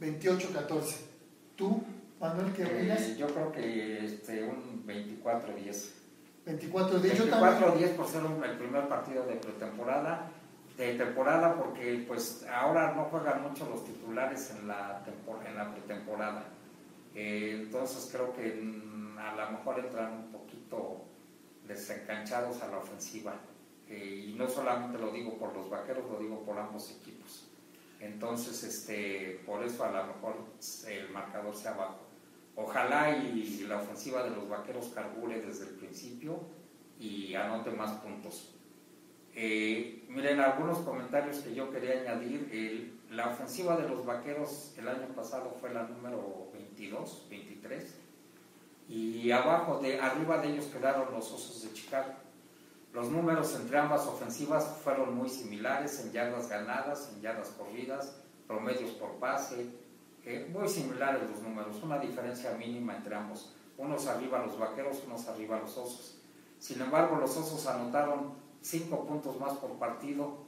28-14. 0.00 0.94
¿Tú, 1.56 1.82
Manuel, 2.20 2.52
qué 2.52 2.66
opinas? 2.66 3.00
Eh, 3.00 3.16
yo 3.18 3.26
creo 3.26 3.50
que 3.50 4.04
este, 4.06 4.44
un 4.44 4.86
24-10. 4.86 5.88
24 6.46 7.00
días. 7.00 7.18
24 7.18 7.72
días 7.78 7.90
por 7.96 8.06
ser 8.06 8.22
el 8.22 8.58
primer 8.58 8.86
partido 8.86 9.26
de 9.26 9.34
pretemporada, 9.34 10.30
de 10.78 10.94
temporada, 10.94 11.56
porque 11.56 12.04
pues 12.06 12.46
ahora 12.48 12.94
no 12.94 13.06
juegan 13.06 13.42
mucho 13.42 13.68
los 13.68 13.84
titulares 13.84 14.52
en 14.52 14.68
la, 14.68 15.04
en 15.44 15.56
la 15.56 15.72
pretemporada. 15.72 16.44
Eh, 17.14 17.62
entonces 17.64 18.08
creo 18.10 18.32
que 18.32 18.91
a 19.22 19.34
lo 19.36 19.58
mejor 19.58 19.78
entran 19.78 20.12
un 20.12 20.32
poquito 20.32 21.04
desencanchados 21.66 22.62
a 22.62 22.68
la 22.68 22.78
ofensiva. 22.78 23.34
Eh, 23.88 24.26
y 24.28 24.32
no 24.34 24.48
solamente 24.48 24.98
lo 24.98 25.10
digo 25.10 25.38
por 25.38 25.54
los 25.54 25.68
vaqueros, 25.68 26.10
lo 26.10 26.18
digo 26.18 26.40
por 26.44 26.58
ambos 26.58 26.90
equipos. 26.90 27.48
Entonces, 28.00 28.64
este, 28.64 29.42
por 29.46 29.62
eso 29.62 29.84
a 29.84 29.92
lo 29.92 30.06
mejor 30.06 30.36
el 30.88 31.10
marcador 31.10 31.54
se 31.54 31.68
abajo. 31.68 32.00
Ojalá 32.56 33.16
y 33.16 33.64
la 33.68 33.78
ofensiva 33.78 34.22
de 34.24 34.30
los 34.30 34.48
vaqueros 34.48 34.88
carbure 34.88 35.40
desde 35.40 35.68
el 35.68 35.74
principio 35.76 36.40
y 36.98 37.34
anote 37.34 37.70
más 37.70 37.92
puntos. 38.00 38.54
Eh, 39.34 40.04
miren, 40.08 40.40
algunos 40.40 40.78
comentarios 40.80 41.38
que 41.38 41.54
yo 41.54 41.70
quería 41.70 42.00
añadir. 42.00 43.00
la 43.10 43.28
ofensiva 43.28 43.76
de 43.76 43.88
los 43.88 44.06
vaqueros 44.06 44.74
el 44.78 44.88
año 44.88 45.06
pasado 45.14 45.54
fue 45.60 45.72
la 45.72 45.82
número 45.84 46.50
22, 46.54 47.26
23. 47.28 48.01
Y 48.94 49.30
abajo, 49.30 49.78
de, 49.78 49.98
arriba 49.98 50.36
de 50.36 50.52
ellos 50.52 50.66
quedaron 50.66 51.10
los 51.14 51.32
Osos 51.32 51.62
de 51.62 51.72
Chicago. 51.72 52.12
Los 52.92 53.08
números 53.08 53.54
entre 53.54 53.78
ambas 53.78 54.06
ofensivas 54.06 54.66
fueron 54.84 55.16
muy 55.16 55.30
similares 55.30 55.98
en 56.00 56.12
yardas 56.12 56.46
ganadas, 56.50 57.10
en 57.10 57.22
yardas 57.22 57.48
corridas, 57.56 58.14
promedios 58.46 58.90
por 58.90 59.12
pase, 59.12 59.66
muy 60.52 60.68
similares 60.68 61.22
los 61.30 61.40
números, 61.40 61.82
una 61.82 61.98
diferencia 61.98 62.52
mínima 62.52 62.94
entre 62.94 63.14
ambos. 63.14 63.54
Unos 63.78 64.06
arriba 64.08 64.44
los 64.44 64.58
vaqueros, 64.58 65.02
unos 65.06 65.26
arriba 65.26 65.58
los 65.58 65.70
osos. 65.78 66.18
Sin 66.58 66.78
embargo, 66.82 67.16
los 67.16 67.34
osos 67.34 67.66
anotaron 67.66 68.34
5 68.60 69.06
puntos 69.06 69.40
más 69.40 69.54
por 69.54 69.70
partido, 69.78 70.44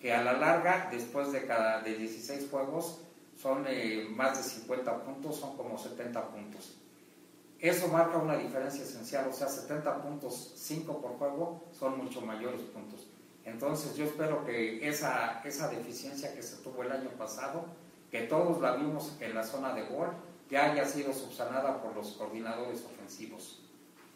que 0.00 0.14
a 0.14 0.24
la 0.24 0.32
larga, 0.32 0.88
después 0.90 1.32
de 1.32 1.46
cada 1.46 1.82
de 1.82 1.98
16 1.98 2.48
juegos, 2.50 3.00
son 3.36 3.66
eh, 3.68 4.08
más 4.08 4.38
de 4.38 4.42
50 4.42 5.04
puntos, 5.04 5.36
son 5.36 5.54
como 5.54 5.76
70 5.76 6.28
puntos. 6.30 6.78
Eso 7.64 7.88
marca 7.88 8.18
una 8.18 8.36
diferencia 8.36 8.84
esencial, 8.84 9.26
o 9.26 9.32
sea, 9.32 9.48
70 9.48 10.02
puntos, 10.02 10.52
5 10.54 11.00
por 11.00 11.12
juego, 11.12 11.64
son 11.72 11.96
mucho 11.96 12.20
mayores 12.20 12.60
puntos. 12.60 13.06
Entonces 13.42 13.96
yo 13.96 14.04
espero 14.04 14.44
que 14.44 14.86
esa, 14.86 15.40
esa 15.46 15.68
deficiencia 15.68 16.34
que 16.34 16.42
se 16.42 16.56
tuvo 16.56 16.82
el 16.82 16.92
año 16.92 17.08
pasado 17.16 17.64
que 18.10 18.24
todos 18.24 18.60
la 18.60 18.76
vimos 18.76 19.16
en 19.18 19.34
la 19.34 19.42
zona 19.42 19.72
de 19.72 19.84
gol, 19.84 20.10
ya 20.50 20.72
haya 20.72 20.84
sido 20.84 21.14
subsanada 21.14 21.80
por 21.80 21.96
los 21.96 22.12
coordinadores 22.12 22.84
ofensivos. 22.84 23.62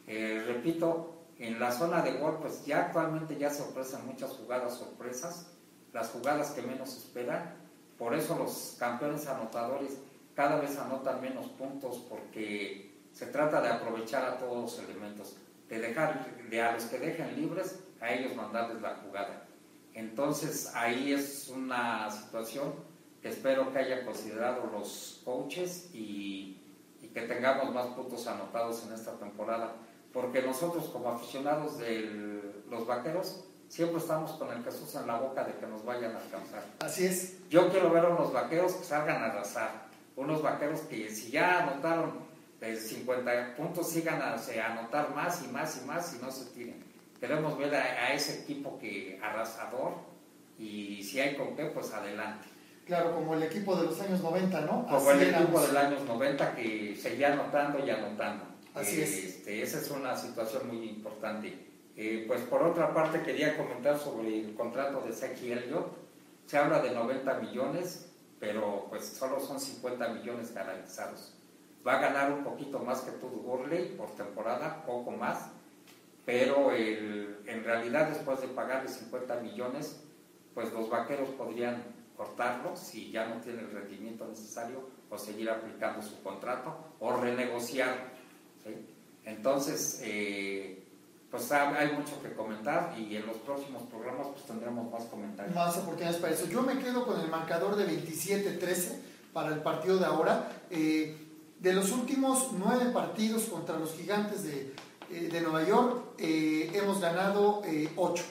Eh, 0.07 0.45
repito, 0.47 1.15
en 1.39 1.59
la 1.59 1.73
zona 1.73 2.03
de 2.03 2.19
gol, 2.19 2.41
pues 2.43 2.67
ya 2.67 2.81
actualmente 2.81 3.39
ya 3.39 3.49
se 3.49 3.63
ofrecen 3.63 4.05
muchas 4.05 4.33
jugadas 4.33 4.75
sorpresas, 4.75 5.47
las 5.95 6.11
jugadas 6.11 6.51
que 6.51 6.61
menos 6.61 6.95
esperan, 6.99 7.57
por 7.97 8.15
eso 8.15 8.37
los 8.37 8.77
campeones 8.79 9.27
anotadores 9.27 9.97
cada 10.35 10.57
vez 10.61 10.77
anotan 10.77 11.23
menos 11.23 11.47
puntos 11.47 12.05
porque 12.11 12.98
se 13.19 13.27
trata 13.27 13.61
de 13.61 13.69
aprovechar 13.69 14.25
a 14.25 14.39
todos 14.39 14.79
los 14.79 14.89
elementos, 14.89 15.37
de 15.69 15.81
dejar 15.81 16.27
de 16.49 16.63
a 16.63 16.73
los 16.73 16.85
que 16.85 16.99
dejen 16.99 17.35
libres, 17.35 17.81
a 18.01 18.13
ellos 18.13 18.37
mandarles 18.37 18.81
la 18.81 18.97
jugada. 18.97 19.47
Entonces 19.95 20.71
ahí 20.75 21.13
es 21.13 21.49
una 21.49 22.11
situación 22.11 22.73
espero 23.29 23.73
que 23.73 23.79
hayan 23.79 24.05
considerado 24.05 24.69
los 24.73 25.21
coaches 25.25 25.91
y, 25.93 26.55
que 27.15 27.23
tengamos 27.23 27.73
más 27.73 27.87
puntos 27.87 28.27
anotados 28.27 28.85
en 28.87 28.93
esta 28.93 29.13
temporada, 29.13 29.73
porque 30.13 30.43
nosotros 30.43 30.89
como 30.89 31.09
aficionados 31.09 31.79
de 31.79 32.63
los 32.69 32.87
vaqueros 32.87 33.45
siempre 33.69 33.99
estamos 33.99 34.33
con 34.33 34.53
el 34.53 34.63
Jesús 34.63 34.95
en 34.95 35.07
la 35.07 35.19
boca 35.19 35.43
de 35.43 35.55
que 35.55 35.67
nos 35.67 35.85
vayan 35.85 36.15
a 36.15 36.21
alcanzar. 36.21 36.63
Así 36.81 37.07
es. 37.07 37.49
Yo 37.49 37.71
quiero 37.71 37.91
ver 37.91 38.05
a 38.05 38.09
unos 38.11 38.33
vaqueros 38.33 38.75
que 38.75 38.85
salgan 38.85 39.23
a 39.23 39.27
arrasar, 39.27 39.89
unos 40.17 40.43
vaqueros 40.43 40.81
que 40.83 41.09
si 41.11 41.31
ya 41.31 41.63
anotaron 41.63 42.28
50 42.61 43.57
puntos 43.57 43.89
sigan 43.89 44.21
a, 44.21 44.37
anotar 44.67 45.15
más 45.15 45.45
y 45.45 45.49
más 45.49 45.81
y 45.83 45.87
más 45.87 46.15
y 46.15 46.25
no 46.25 46.31
se 46.31 46.47
tiren. 46.51 46.83
Queremos 47.21 47.57
ver 47.59 47.75
a, 47.75 47.83
a 47.83 48.13
ese 48.13 48.43
equipo 48.43 48.79
que 48.79 49.19
arrasador 49.23 49.95
y 50.59 51.03
si 51.03 51.21
hay 51.21 51.37
con 51.37 51.55
qué, 51.55 51.67
pues 51.67 51.93
adelante. 51.93 52.47
Claro, 52.85 53.15
como 53.15 53.35
el 53.35 53.43
equipo 53.43 53.77
de 53.77 53.85
los 53.85 54.01
años 54.01 54.23
90, 54.23 54.63
¿no? 54.63 54.87
Como 54.87 55.11
el 55.11 55.23
equipo 55.23 55.61
de 55.61 55.69
los 55.69 55.77
años 55.77 56.03
90 56.07 56.55
que 56.55 56.97
seguía 56.97 57.35
anotando 57.35 57.85
y 57.85 57.91
anotando. 57.91 58.45
Así 58.75 59.03
es. 59.03 59.13
Este, 59.25 59.63
esa 59.63 59.79
es 59.79 59.91
una 59.91 60.17
situación 60.17 60.69
muy 60.69 60.89
importante. 60.89 61.67
Eh, 61.97 62.25
pues 62.27 62.41
por 62.43 62.63
otra 62.63 62.95
parte 62.95 63.23
quería 63.23 63.57
comentar 63.57 63.99
sobre 63.99 64.41
el 64.41 64.55
contrato 64.55 65.03
de 65.07 65.13
Seki 65.13 65.53
Elliott. 65.53 65.87
Se 66.47 66.57
habla 66.57 66.81
de 66.81 66.93
90 66.93 67.35
millones, 67.41 68.09
pero 68.41 68.87
pues 68.89 69.05
solo 69.05 69.39
son 69.39 69.61
50 69.61 70.09
millones 70.09 70.55
garantizados. 70.55 71.35
Va 71.87 71.99
a 71.99 72.01
ganar 72.01 72.33
un 72.33 72.45
poquito 72.45 72.81
más 72.81 73.01
que 73.01 73.13
Todd 73.13 73.33
Gurley 73.43 73.95
por 73.97 74.11
temporada, 74.15 74.85
poco 74.85 75.11
más, 75.13 75.51
pero 76.25 76.73
en 76.75 77.65
realidad 77.65 78.09
después 78.09 78.41
de 78.41 78.49
pagarle 78.49 78.89
50 78.89 79.41
millones, 79.41 80.01
pues 80.55 80.73
los 80.73 80.91
vaqueros 80.91 81.31
podrían 81.31 81.83
cortarlo 82.17 82.77
si 82.77 83.13
ya 83.13 83.29
no 83.29 83.37
tiene 83.41 83.61
el 83.61 83.71
rendimiento 83.71 84.27
necesario 84.27 84.89
o 85.09 85.17
seguir 85.17 85.49
aplicando 85.49 86.03
su 86.03 86.21
contrato 86.23 86.77
o 86.99 87.17
renegociar. 87.17 88.13
Entonces, 89.25 90.01
eh, 90.03 90.83
pues 91.31 91.51
hay 91.53 91.93
mucho 91.93 92.21
que 92.23 92.33
comentar 92.33 92.95
y 92.99 93.15
en 93.17 93.27
los 93.27 93.37
próximos 93.37 93.85
programas 93.85 94.27
pues 94.29 94.45
tendremos 94.45 94.91
más 94.91 95.05
comentarios. 95.05 95.55
Más 95.55 95.77
oportunidades 95.77 96.21
para 96.21 96.33
eso. 96.33 96.47
Yo 96.47 96.63
me 96.63 96.79
quedo 96.79 97.07
con 97.07 97.21
el 97.21 97.29
marcador 97.29 97.77
de 97.77 97.87
27-13 97.87 98.99
para 99.33 99.55
el 99.55 99.61
partido 99.61 99.99
de 99.99 100.07
ahora. 100.07 100.51
Eh, 100.71 101.28
de 101.61 101.73
los 101.73 101.91
últimos 101.93 102.49
nueve 102.53 102.91
partidos 102.93 103.45
contra 103.45 103.79
los 103.79 103.93
gigantes 103.95 104.45
de, 104.45 104.73
eh, 105.11 105.29
de 105.33 105.41
Nueva 105.41 105.67
York, 105.67 106.03
hemos 106.19 107.01
ganado 107.01 107.63
ocho. 107.97 108.25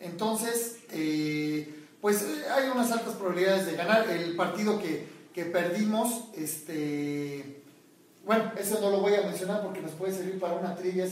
Entonces, 0.00 0.78
pues 2.00 2.26
hay 2.50 2.68
unas 2.68 2.92
altas 2.92 3.14
probabilidades 3.14 3.66
de 3.66 3.76
ganar. 3.76 4.08
El 4.10 4.36
partido 4.36 4.78
que, 4.78 5.06
que 5.34 5.44
perdimos, 5.46 6.24
este 6.34 7.62
bueno, 8.26 8.50
eso 8.58 8.80
no 8.80 8.90
lo 8.90 8.98
voy 8.98 9.14
a 9.14 9.22
mencionar 9.22 9.62
porque 9.62 9.80
nos 9.80 9.92
puede 9.92 10.12
servir 10.12 10.40
para 10.40 10.54
una 10.54 10.74
trivia, 10.74 11.06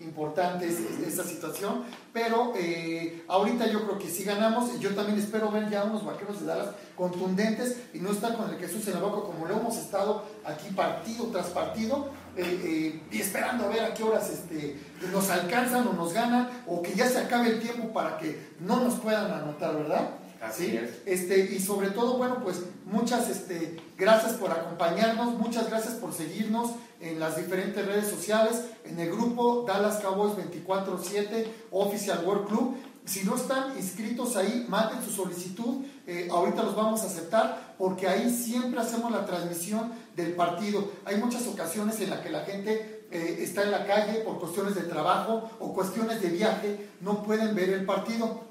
importante 0.00 0.66
esa 1.06 1.24
situación, 1.24 1.84
pero 2.12 2.52
eh, 2.56 3.24
ahorita 3.28 3.66
yo 3.66 3.84
creo 3.84 3.98
que 3.98 4.08
si 4.08 4.24
ganamos, 4.24 4.78
yo 4.80 4.94
también 4.94 5.18
espero 5.18 5.50
ver 5.50 5.68
ya 5.68 5.84
unos 5.84 6.04
vaqueros 6.04 6.40
de 6.40 6.46
Dallas 6.46 6.68
contundentes 6.96 7.76
y 7.92 7.98
no 7.98 8.10
estar 8.10 8.36
con 8.36 8.50
el 8.50 8.58
Jesús 8.58 8.86
en 8.88 8.94
la 8.94 9.00
boca 9.00 9.26
como 9.26 9.46
lo 9.46 9.58
hemos 9.58 9.76
estado 9.76 10.24
aquí 10.44 10.70
partido 10.74 11.26
tras 11.26 11.48
partido 11.48 12.08
eh, 12.36 12.60
eh, 12.64 13.02
y 13.10 13.20
esperando 13.20 13.64
a 13.64 13.68
ver 13.68 13.80
a 13.84 13.94
qué 13.94 14.02
horas 14.02 14.30
este, 14.30 14.78
nos 15.12 15.28
alcanzan 15.30 15.86
o 15.88 15.92
nos 15.92 16.12
ganan 16.12 16.48
o 16.66 16.80
que 16.82 16.94
ya 16.94 17.08
se 17.08 17.18
acabe 17.18 17.50
el 17.50 17.60
tiempo 17.60 17.92
para 17.92 18.18
que 18.18 18.50
no 18.60 18.80
nos 18.80 18.94
puedan 19.00 19.30
anotar, 19.30 19.74
¿verdad? 19.76 20.10
Así 20.40 20.74
es. 20.74 21.02
Este, 21.04 21.52
y 21.54 21.60
sobre 21.60 21.90
todo, 21.90 22.16
bueno, 22.16 22.42
pues 22.42 22.62
muchas 22.86 23.28
este, 23.28 23.76
gracias 23.98 24.32
por 24.34 24.50
acompañarnos, 24.50 25.34
muchas 25.34 25.68
gracias 25.68 25.94
por 25.94 26.14
seguirnos 26.14 26.70
en 27.00 27.20
las 27.20 27.36
diferentes 27.36 27.84
redes 27.84 28.08
sociales, 28.08 28.62
en 28.84 28.98
el 28.98 29.10
grupo 29.10 29.64
Dallas 29.66 30.00
Cowboys 30.00 30.34
24-7 30.66 31.46
Official 31.70 32.24
World 32.24 32.48
Club. 32.48 32.76
Si 33.04 33.24
no 33.24 33.36
están 33.36 33.76
inscritos 33.76 34.36
ahí, 34.36 34.66
manden 34.68 35.02
su 35.04 35.10
solicitud. 35.10 35.84
Eh, 36.06 36.28
ahorita 36.30 36.62
los 36.62 36.76
vamos 36.76 37.02
a 37.02 37.06
aceptar 37.06 37.74
porque 37.76 38.08
ahí 38.08 38.30
siempre 38.30 38.80
hacemos 38.80 39.10
la 39.10 39.26
transmisión 39.26 39.92
del 40.16 40.32
partido. 40.32 40.90
Hay 41.04 41.16
muchas 41.16 41.46
ocasiones 41.46 42.00
en 42.00 42.10
las 42.10 42.20
que 42.20 42.30
la 42.30 42.44
gente 42.44 43.06
eh, 43.10 43.38
está 43.40 43.64
en 43.64 43.72
la 43.72 43.86
calle 43.86 44.20
por 44.20 44.38
cuestiones 44.38 44.74
de 44.74 44.82
trabajo 44.82 45.50
o 45.58 45.74
cuestiones 45.74 46.22
de 46.22 46.28
viaje, 46.28 46.88
no 47.00 47.24
pueden 47.24 47.56
ver 47.56 47.70
el 47.70 47.84
partido 47.84 48.49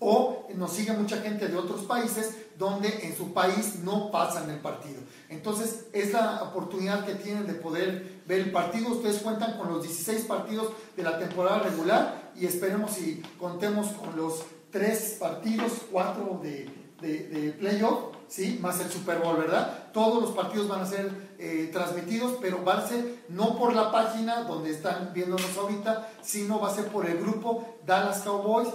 o 0.00 0.46
nos 0.54 0.72
sigue 0.72 0.92
mucha 0.92 1.18
gente 1.18 1.48
de 1.48 1.56
otros 1.56 1.82
países 1.82 2.36
donde 2.56 3.06
en 3.06 3.16
su 3.16 3.32
país 3.32 3.80
no 3.82 4.10
pasan 4.10 4.50
el 4.50 4.58
partido. 4.58 5.00
Entonces 5.28 5.86
es 5.92 6.12
la 6.12 6.42
oportunidad 6.42 7.04
que 7.04 7.14
tienen 7.14 7.46
de 7.46 7.54
poder 7.54 8.20
ver 8.26 8.40
el 8.40 8.52
partido. 8.52 8.90
Ustedes 8.90 9.22
cuentan 9.22 9.56
con 9.56 9.68
los 9.68 9.82
16 9.82 10.24
partidos 10.24 10.68
de 10.96 11.02
la 11.02 11.18
temporada 11.18 11.60
regular 11.60 12.32
y 12.36 12.46
esperemos 12.46 12.92
si 12.92 13.22
contemos 13.38 13.88
con 13.88 14.16
los 14.16 14.42
3 14.70 15.16
partidos, 15.18 15.72
4 15.90 16.40
de, 16.42 16.70
de, 17.00 17.52
playoff, 17.58 18.14
¿sí? 18.28 18.58
más 18.60 18.80
el 18.80 18.90
Super 18.90 19.18
Bowl, 19.18 19.36
¿verdad? 19.36 19.90
Todos 19.92 20.22
los 20.22 20.32
partidos 20.32 20.68
van 20.68 20.80
a 20.80 20.86
ser 20.86 21.10
eh, 21.38 21.70
transmitidos, 21.72 22.36
pero 22.40 22.64
va 22.64 22.78
a 22.78 22.88
ser 22.88 23.24
no 23.28 23.56
por 23.56 23.74
la 23.74 23.90
página 23.92 24.42
donde 24.42 24.70
están 24.70 25.12
viéndonos 25.14 25.56
ahorita, 25.56 26.10
sino 26.22 26.60
va 26.60 26.68
a 26.68 26.74
ser 26.74 26.86
por 26.86 27.06
el 27.06 27.18
grupo 27.18 27.78
Dallas 27.86 28.22
Cowboys 28.22 28.68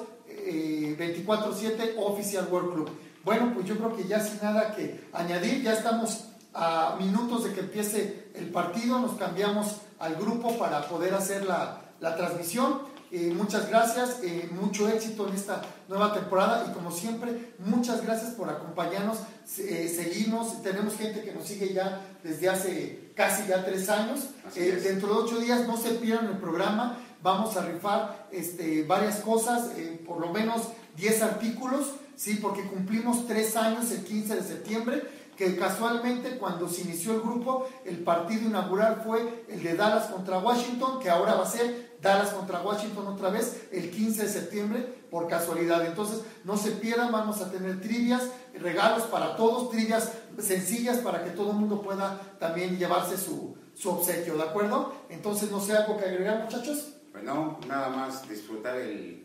24-7 0.98 1.80
eh, 1.80 1.96
Official 1.98 2.48
World 2.52 2.74
Club. 2.74 2.90
Bueno, 3.24 3.52
pues 3.54 3.66
yo 3.66 3.78
creo 3.78 3.96
que 3.96 4.06
ya 4.06 4.20
sin 4.20 4.40
nada 4.42 4.76
que 4.76 5.06
añadir, 5.14 5.64
ya 5.64 5.74
estamos 5.74 6.26
a 6.54 6.98
minutos 7.00 7.46
de 7.46 7.54
que 7.54 7.62
empiece 7.62 8.30
el 8.36 8.50
partido, 8.52 9.00
nos 9.00 9.14
cambiamos 9.14 9.78
al 10.00 10.16
grupo 10.16 10.58
para 10.58 10.88
poder 10.88 11.14
hacer 11.14 11.46
la, 11.46 11.82
la 12.00 12.16
transmisión. 12.16 12.94
Eh, 13.12 13.32
muchas 13.36 13.70
gracias, 13.70 14.22
eh, 14.24 14.50
mucho 14.52 14.90
éxito 14.90 15.28
en 15.28 15.36
esta 15.36 15.62
nueva 15.88 16.14
temporada 16.14 16.66
y 16.68 16.74
como 16.74 16.92
siempre, 16.92 17.54
muchas 17.60 18.04
gracias 18.04 18.34
por 18.34 18.50
acompañarnos, 18.50 19.20
seguirnos. 19.46 20.64
Tenemos 20.64 20.96
gente 20.96 21.22
que 21.22 21.32
nos 21.32 21.46
sigue 21.46 21.74
ya 21.74 22.02
desde 22.24 22.50
hace 22.50 23.12
casi 23.16 23.48
ya 23.48 23.64
tres 23.64 23.88
años. 23.90 24.30
dentro 24.56 25.10
de 25.10 25.14
ocho 25.14 25.40
días 25.40 25.68
no 25.68 25.78
se 25.78 25.92
pierdan 25.92 26.26
el 26.28 26.38
programa 26.38 26.98
vamos 27.24 27.56
a 27.56 27.66
rifar 27.66 28.28
este, 28.32 28.84
varias 28.84 29.22
cosas, 29.22 29.72
eh, 29.78 30.04
por 30.06 30.20
lo 30.20 30.32
menos 30.32 30.68
10 30.98 31.22
artículos, 31.24 31.94
¿sí? 32.16 32.36
porque 32.36 32.68
cumplimos 32.68 33.26
tres 33.26 33.56
años 33.56 33.90
el 33.92 34.04
15 34.04 34.36
de 34.36 34.44
septiembre, 34.44 35.24
que 35.38 35.56
casualmente 35.58 36.38
cuando 36.38 36.70
se 36.70 36.82
inició 36.82 37.14
el 37.14 37.22
grupo, 37.22 37.68
el 37.86 38.04
partido 38.04 38.48
inaugural 38.48 39.02
fue 39.04 39.46
el 39.48 39.64
de 39.64 39.76
Dallas 39.76 40.08
contra 40.08 40.38
Washington, 40.38 41.00
que 41.00 41.10
ahora 41.10 41.34
va 41.34 41.44
a 41.44 41.50
ser 41.50 41.98
Dallas 42.02 42.30
contra 42.30 42.62
Washington 42.62 43.08
otra 43.08 43.30
vez 43.30 43.64
el 43.72 43.90
15 43.90 44.24
de 44.24 44.30
septiembre, 44.30 45.04
por 45.10 45.28
casualidad. 45.28 45.86
Entonces, 45.86 46.22
no 46.44 46.58
se 46.58 46.72
pierdan, 46.72 47.12
vamos 47.12 47.42
a 47.42 47.50
tener 47.50 47.82
trivias, 47.82 48.24
regalos 48.54 49.04
para 49.04 49.36
todos, 49.36 49.72
trivias 49.72 50.12
sencillas 50.38 50.98
para 50.98 51.24
que 51.24 51.32
todo 51.32 51.52
el 51.52 51.58
mundo 51.58 51.82
pueda 51.82 52.20
también 52.40 52.78
llevarse 52.78 53.18
su, 53.18 53.56
su 53.74 53.90
obsequio, 53.90 54.36
¿de 54.36 54.44
acuerdo? 54.44 54.94
Entonces, 55.10 55.50
no 55.50 55.60
sé 55.60 55.76
algo 55.76 55.98
que 55.98 56.06
agregar, 56.06 56.44
muchachos. 56.44 56.94
Pues 57.14 57.24
no, 57.24 57.60
nada 57.68 57.90
más 57.90 58.28
disfrutar 58.28 58.76
el, 58.78 59.22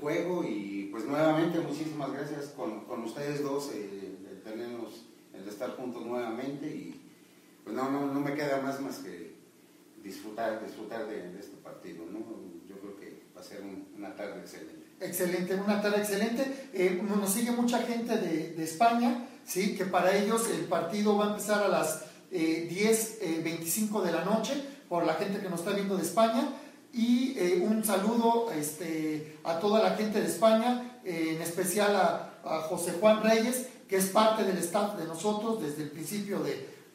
juego 0.00 0.44
y 0.44 0.88
pues 0.90 1.04
nuevamente 1.04 1.60
muchísimas 1.60 2.12
gracias 2.12 2.48
con, 2.56 2.84
ustedes 3.04 3.42
dos, 3.42 3.70
eh, 3.72 4.18
el 4.30 4.42
tenernos, 4.42 5.06
el 5.32 5.44
de 5.44 5.50
estar 5.50 5.70
juntos 5.76 6.04
nuevamente 6.04 6.66
y 6.66 7.00
pues 7.62 7.74
no, 7.74 7.88
no, 7.88 8.20
me 8.20 8.34
queda 8.34 8.60
más 8.60 8.80
más 8.80 8.98
que 8.98 9.36
disfrutar, 10.02 10.62
disfrutar 10.66 11.06
de, 11.06 11.38
este 11.38 11.56
partido, 11.58 12.04
¿no? 12.04 12.18
Yo 12.68 12.78
creo 12.80 12.96
que 12.96 13.22
va 13.34 13.40
a 13.40 13.44
ser 13.44 13.62
una 13.96 14.14
tarde 14.16 14.40
excelente. 14.40 14.82
Excelente, 15.00 15.54
una 15.54 15.80
tarde 15.80 15.98
excelente. 15.98 16.68
Eh, 16.72 17.00
nos 17.02 17.30
sigue 17.30 17.52
mucha 17.52 17.78
gente 17.78 18.16
de, 18.16 18.62
España, 18.62 19.28
¿sí? 19.46 19.76
que 19.76 19.84
para 19.84 20.16
ellos 20.16 20.48
el 20.50 20.64
partido 20.66 21.16
va 21.16 21.26
a 21.26 21.30
empezar 21.30 21.62
a 21.62 21.68
las 21.68 22.04
eh, 22.30 22.68
10.25 22.70 24.02
eh, 24.02 24.06
de 24.06 24.12
la 24.12 24.24
noche, 24.24 24.54
por 24.88 25.06
la 25.06 25.14
gente 25.14 25.40
que 25.40 25.48
nos 25.48 25.60
está 25.60 25.72
viendo 25.72 25.96
de 25.96 26.02
España. 26.02 26.48
Y 26.92 27.34
eh, 27.38 27.66
un 27.66 27.82
saludo 27.82 28.50
este, 28.52 29.38
a 29.44 29.58
toda 29.58 29.82
la 29.82 29.96
gente 29.96 30.20
de 30.20 30.26
España, 30.26 31.00
eh, 31.04 31.34
en 31.36 31.42
especial 31.42 31.96
a, 31.96 32.28
José 32.68 32.96
Juan 33.00 33.22
Reyes, 33.22 33.68
que 33.88 33.96
es 33.96 34.06
parte 34.06 34.42
del 34.42 34.58
staff 34.58 34.96
de 34.96 35.04
nosotros 35.04 35.62
desde 35.62 35.84
el 35.84 35.90
principio 35.92 36.40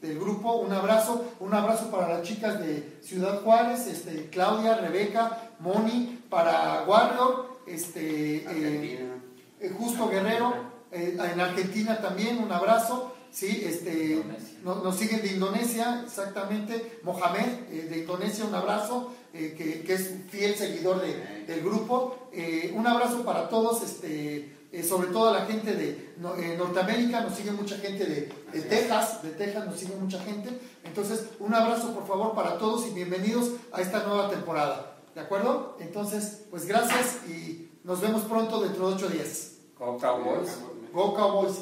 del 0.01 0.19
grupo. 0.19 0.57
Un 0.57 0.73
abrazo, 0.73 1.23
un 1.39 1.53
abrazo 1.53 1.89
para 1.89 2.09
las 2.09 2.21
chicas 2.23 2.59
de 2.59 2.99
Ciudad 3.01 3.41
Juárez, 3.43 3.87
este, 3.87 4.29
Claudia, 4.29 4.75
Rebeca, 4.75 5.51
Moni, 5.59 6.21
para 6.29 6.83
Warrior, 6.85 7.59
este, 7.65 8.43
eh, 8.45 9.71
Justo 9.77 10.09
Guerrero, 10.09 10.53
en 10.91 11.39
Argentina 11.39 12.01
también, 12.01 12.39
un 12.39 12.51
abrazo. 12.51 13.13
Sí, 13.31 13.63
este, 13.65 14.21
nos, 14.65 14.97
siguen 14.97 15.21
de 15.21 15.31
Indonesia, 15.31 16.03
exactamente. 16.05 16.99
Mohamed 17.03 17.69
de 17.69 17.99
Indonesia, 17.99 18.43
un 18.43 18.55
abrazo. 18.55 19.13
Eh, 19.37 19.83
que, 19.85 19.93
es 19.93 20.15
fiel 20.29 20.55
seguidor 20.55 21.01
del 21.01 21.61
grupo. 21.61 22.29
Eh, 22.31 22.73
un 22.75 22.87
abrazo 22.87 23.23
para 23.23 23.47
todos, 23.49 23.83
este, 23.83 24.51
eh, 24.71 24.83
sobre 24.83 25.09
todo 25.09 25.29
a 25.29 25.33
la 25.33 25.45
gente 25.45 25.73
de 25.73 26.15
Norteamérica, 26.57 27.21
nos 27.21 27.35
sigue 27.35 27.51
mucha 27.51 27.77
gente 27.77 28.05
de, 28.05 28.61
Texas, 28.61 29.21
de 29.21 29.31
Texas 29.31 29.67
nos 29.67 29.79
sigue 29.79 29.95
mucha 29.95 30.19
gente. 30.21 30.49
Entonces, 30.83 31.27
un 31.39 31.53
abrazo 31.53 31.93
por 31.93 32.07
favor 32.07 32.33
para 32.33 32.57
todos 32.57 32.87
y 32.87 32.91
bienvenidos 32.91 33.51
a 33.71 33.81
esta 33.81 34.03
nueva 34.07 34.29
temporada. 34.29 34.97
¿De 35.13 35.21
acuerdo? 35.21 35.77
Entonces, 35.79 36.43
pues 36.49 36.65
gracias 36.65 37.17
y 37.27 37.69
nos 37.83 38.01
vemos 38.01 38.23
pronto 38.23 38.59
dentro 38.61 38.89
de 38.89 38.95
ocho 38.95 39.07
días. 39.07 39.53
Go 39.77 39.97
Cowboys. 39.97 40.49
Go 40.93 41.13
Cowboys. 41.13 41.57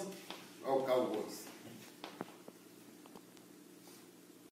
Go 0.65 0.85
Cowboys. 0.85 1.44